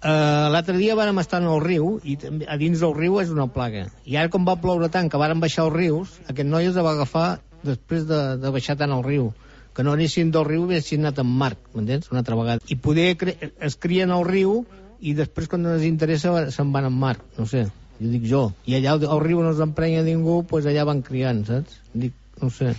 Uh, 0.00 0.48
L'altre 0.48 0.78
dia 0.80 0.96
vàrem 0.96 1.18
estar 1.20 1.42
en 1.42 1.50
el 1.52 1.60
riu 1.60 1.98
i 2.08 2.14
a 2.48 2.56
dins 2.56 2.80
del 2.80 2.94
riu 2.96 3.18
és 3.20 3.28
una 3.28 3.50
plaga. 3.52 3.84
I 4.08 4.16
ara 4.16 4.32
com 4.32 4.46
va 4.48 4.56
ploure 4.56 4.88
tant 4.88 5.10
que 5.12 5.20
varen 5.20 5.42
baixar 5.42 5.66
els 5.66 5.76
rius, 5.76 6.14
aquest 6.32 6.48
noi 6.48 6.70
es 6.70 6.78
va 6.78 6.94
agafar 6.94 7.28
després 7.66 8.06
de, 8.08 8.20
de 8.40 8.52
baixar 8.54 8.78
tant 8.80 8.94
el 8.96 9.04
riu 9.04 9.28
que 9.76 9.84
no 9.84 9.92
anessin 9.92 10.30
del 10.34 10.46
riu 10.48 10.64
haguessin 10.66 11.04
anat 11.04 11.20
en 11.22 11.28
mar, 11.42 11.52
m'entens? 11.74 12.10
Una 12.10 12.22
altra 12.24 12.38
vegada. 12.38 12.64
I 12.68 12.76
poder 12.76 13.12
cre 13.20 13.36
es 13.68 13.76
crien 13.80 14.10
al 14.14 14.24
riu 14.26 14.64
i 15.00 15.14
després 15.16 15.48
quan 15.48 15.62
no 15.64 15.74
els 15.76 15.86
interessa 15.88 16.32
se'n 16.52 16.72
van 16.74 16.88
en 16.90 16.96
mar, 17.04 17.14
no 17.38 17.46
sé, 17.48 17.66
jo 18.00 18.10
dic 18.12 18.26
jo. 18.28 18.42
I 18.68 18.76
allà 18.80 18.96
al, 18.98 19.20
riu 19.24 19.40
no 19.44 19.52
els 19.54 19.62
emprenya 19.64 20.02
ningú, 20.06 20.40
doncs 20.50 20.68
allà 20.68 20.84
van 20.88 21.04
criant, 21.06 21.44
saps? 21.48 21.78
Dic, 21.94 22.16
no 22.42 22.50
sé. 22.52 22.74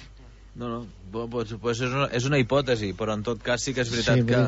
No, 0.54 0.68
no, 0.68 0.84
pues, 1.12 1.54
pues 1.62 1.82
és, 1.82 1.92
una, 1.92 2.08
és 2.16 2.26
una 2.28 2.40
hipòtesi, 2.42 2.92
però 2.98 3.16
en 3.18 3.24
tot 3.28 3.42
cas 3.44 3.64
sí 3.64 3.76
que 3.76 3.84
és 3.86 3.92
veritat 3.92 4.22
Sí, 4.22 4.26
que, 4.28 4.42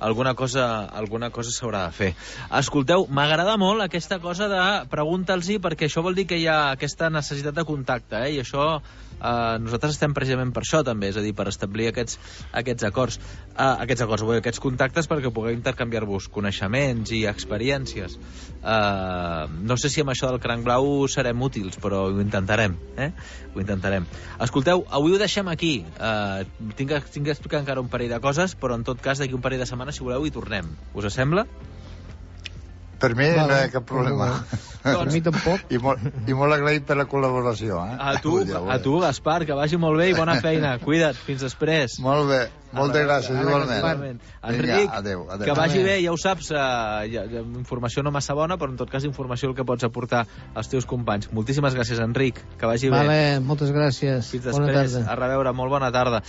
alguna 0.00 0.34
cosa, 0.34 0.84
alguna 0.84 1.30
cosa 1.34 1.52
s'haurà 1.54 1.84
de 1.88 1.96
fer. 1.96 2.10
Escolteu, 2.60 3.06
m'agrada 3.08 3.56
molt 3.60 3.84
aquesta 3.84 4.20
cosa 4.22 4.48
de 4.50 4.62
pregunta'ls-hi, 4.92 5.60
perquè 5.62 5.88
això 5.88 6.04
vol 6.06 6.18
dir 6.18 6.26
que 6.30 6.38
hi 6.40 6.48
ha 6.50 6.72
aquesta 6.74 7.10
necessitat 7.10 7.56
de 7.56 7.66
contacte, 7.68 8.20
eh? 8.26 8.34
i 8.36 8.42
això 8.44 8.66
eh, 9.20 9.58
nosaltres 9.62 9.96
estem 9.96 10.14
precisament 10.16 10.52
per 10.56 10.64
això 10.64 10.82
també, 10.86 11.10
és 11.12 11.18
a 11.20 11.24
dir, 11.24 11.34
per 11.36 11.48
establir 11.50 11.90
aquests, 11.90 12.18
aquests 12.62 12.88
acords, 12.88 13.20
eh, 13.20 13.74
aquests 13.86 14.06
acords, 14.06 14.24
vull 14.26 14.36
dir, 14.36 14.44
aquests 14.44 14.62
contactes 14.62 15.08
perquè 15.10 15.32
pugueu 15.34 15.54
intercanviar-vos 15.56 16.28
coneixements 16.32 17.12
i 17.16 17.24
experiències. 17.30 18.16
Eh, 18.60 19.44
no 19.70 19.78
sé 19.80 19.92
si 19.92 20.04
amb 20.04 20.14
això 20.14 20.30
del 20.30 20.40
cranc 20.42 20.64
blau 20.66 21.06
serem 21.08 21.42
útils, 21.42 21.78
però 21.80 22.06
ho 22.08 22.20
intentarem, 22.20 22.76
eh? 22.96 23.10
Ho 23.54 23.60
intentarem. 23.62 24.06
Escolteu, 24.40 24.84
avui 24.90 25.14
ho 25.14 25.20
deixem 25.20 25.48
aquí. 25.48 25.74
Uh, 26.10 26.70
tinc, 26.78 26.92
tinc 27.12 27.28
que 27.28 27.34
explicar 27.34 27.60
encara 27.62 27.82
un 27.84 27.90
parell 27.92 28.10
de 28.12 28.20
coses, 28.24 28.56
però 28.58 28.78
en 28.78 28.86
tot 28.88 29.02
cas 29.04 29.20
d'aquí 29.20 29.36
un 29.36 29.44
parell 29.44 29.62
de 29.62 29.68
setmanes, 29.68 29.98
si 29.98 30.06
voleu, 30.06 30.26
hi 30.26 30.34
tornem. 30.34 30.72
Us 30.96 31.10
sembla? 31.14 31.46
Per 33.00 33.14
mi 33.16 33.30
no 33.32 33.46
Vale. 33.46 33.60
hi 33.62 33.64
ha 33.64 33.72
cap 33.72 33.86
problema. 33.88 34.28
Per 34.80 35.10
mi 35.12 35.20
tampoc. 35.20 35.66
I 35.72 35.76
molt, 35.76 36.00
I 36.24 36.32
molt 36.32 36.54
agraït 36.56 36.86
per 36.88 36.94
la 36.96 37.04
col·laboració. 37.04 37.82
Eh? 37.84 37.96
A 38.00 38.14
tu, 38.24 38.38
a 38.40 38.78
tu, 38.80 38.94
Gaspar, 39.02 39.42
que 39.44 39.52
vagi 39.52 39.76
molt 39.76 40.00
bé 40.00 40.06
i 40.08 40.14
bona 40.16 40.38
feina. 40.40 40.78
Cuida't, 40.84 41.18
fins 41.20 41.42
després. 41.44 41.98
Molt 42.00 42.30
bé, 42.30 42.38
moltes 42.72 43.04
gràcies, 43.04 43.36
igualment. 43.42 43.76
Igualment. 43.76 44.22
Vinga, 44.22 44.54
Enric, 44.54 44.94
adéu, 44.96 45.26
adéu. 45.28 45.44
que 45.50 45.56
vagi 45.58 45.82
bé, 45.84 45.98
ja 46.00 46.14
ho 46.14 46.16
saps, 46.16 46.48
uh, 46.54 47.02
ja, 47.12 47.26
ja, 47.28 47.42
informació 47.60 48.00
no 48.06 48.12
massa 48.14 48.32
bona, 48.38 48.56
però 48.56 48.72
en 48.72 48.78
tot 48.80 48.88
cas 48.88 49.04
informació 49.04 49.50
el 49.50 49.56
que 49.58 49.66
pots 49.68 49.84
aportar 49.84 50.22
als 50.54 50.72
teus 50.72 50.88
companys. 50.88 51.28
Moltíssimes 51.36 51.76
gràcies, 51.76 52.00
Enric, 52.00 52.40
que 52.56 52.70
vagi 52.72 52.88
bé. 52.88 53.02
Vale, 53.02 53.20
moltes 53.44 53.74
gràcies. 53.76 54.32
Fins 54.32 54.48
Bona 54.48 54.70
després, 54.72 54.96
tarda. 54.96 55.12
a 55.12 55.18
reveure, 55.20 55.52
molt 55.60 55.76
bona 55.76 55.92
tarda. 55.92 56.22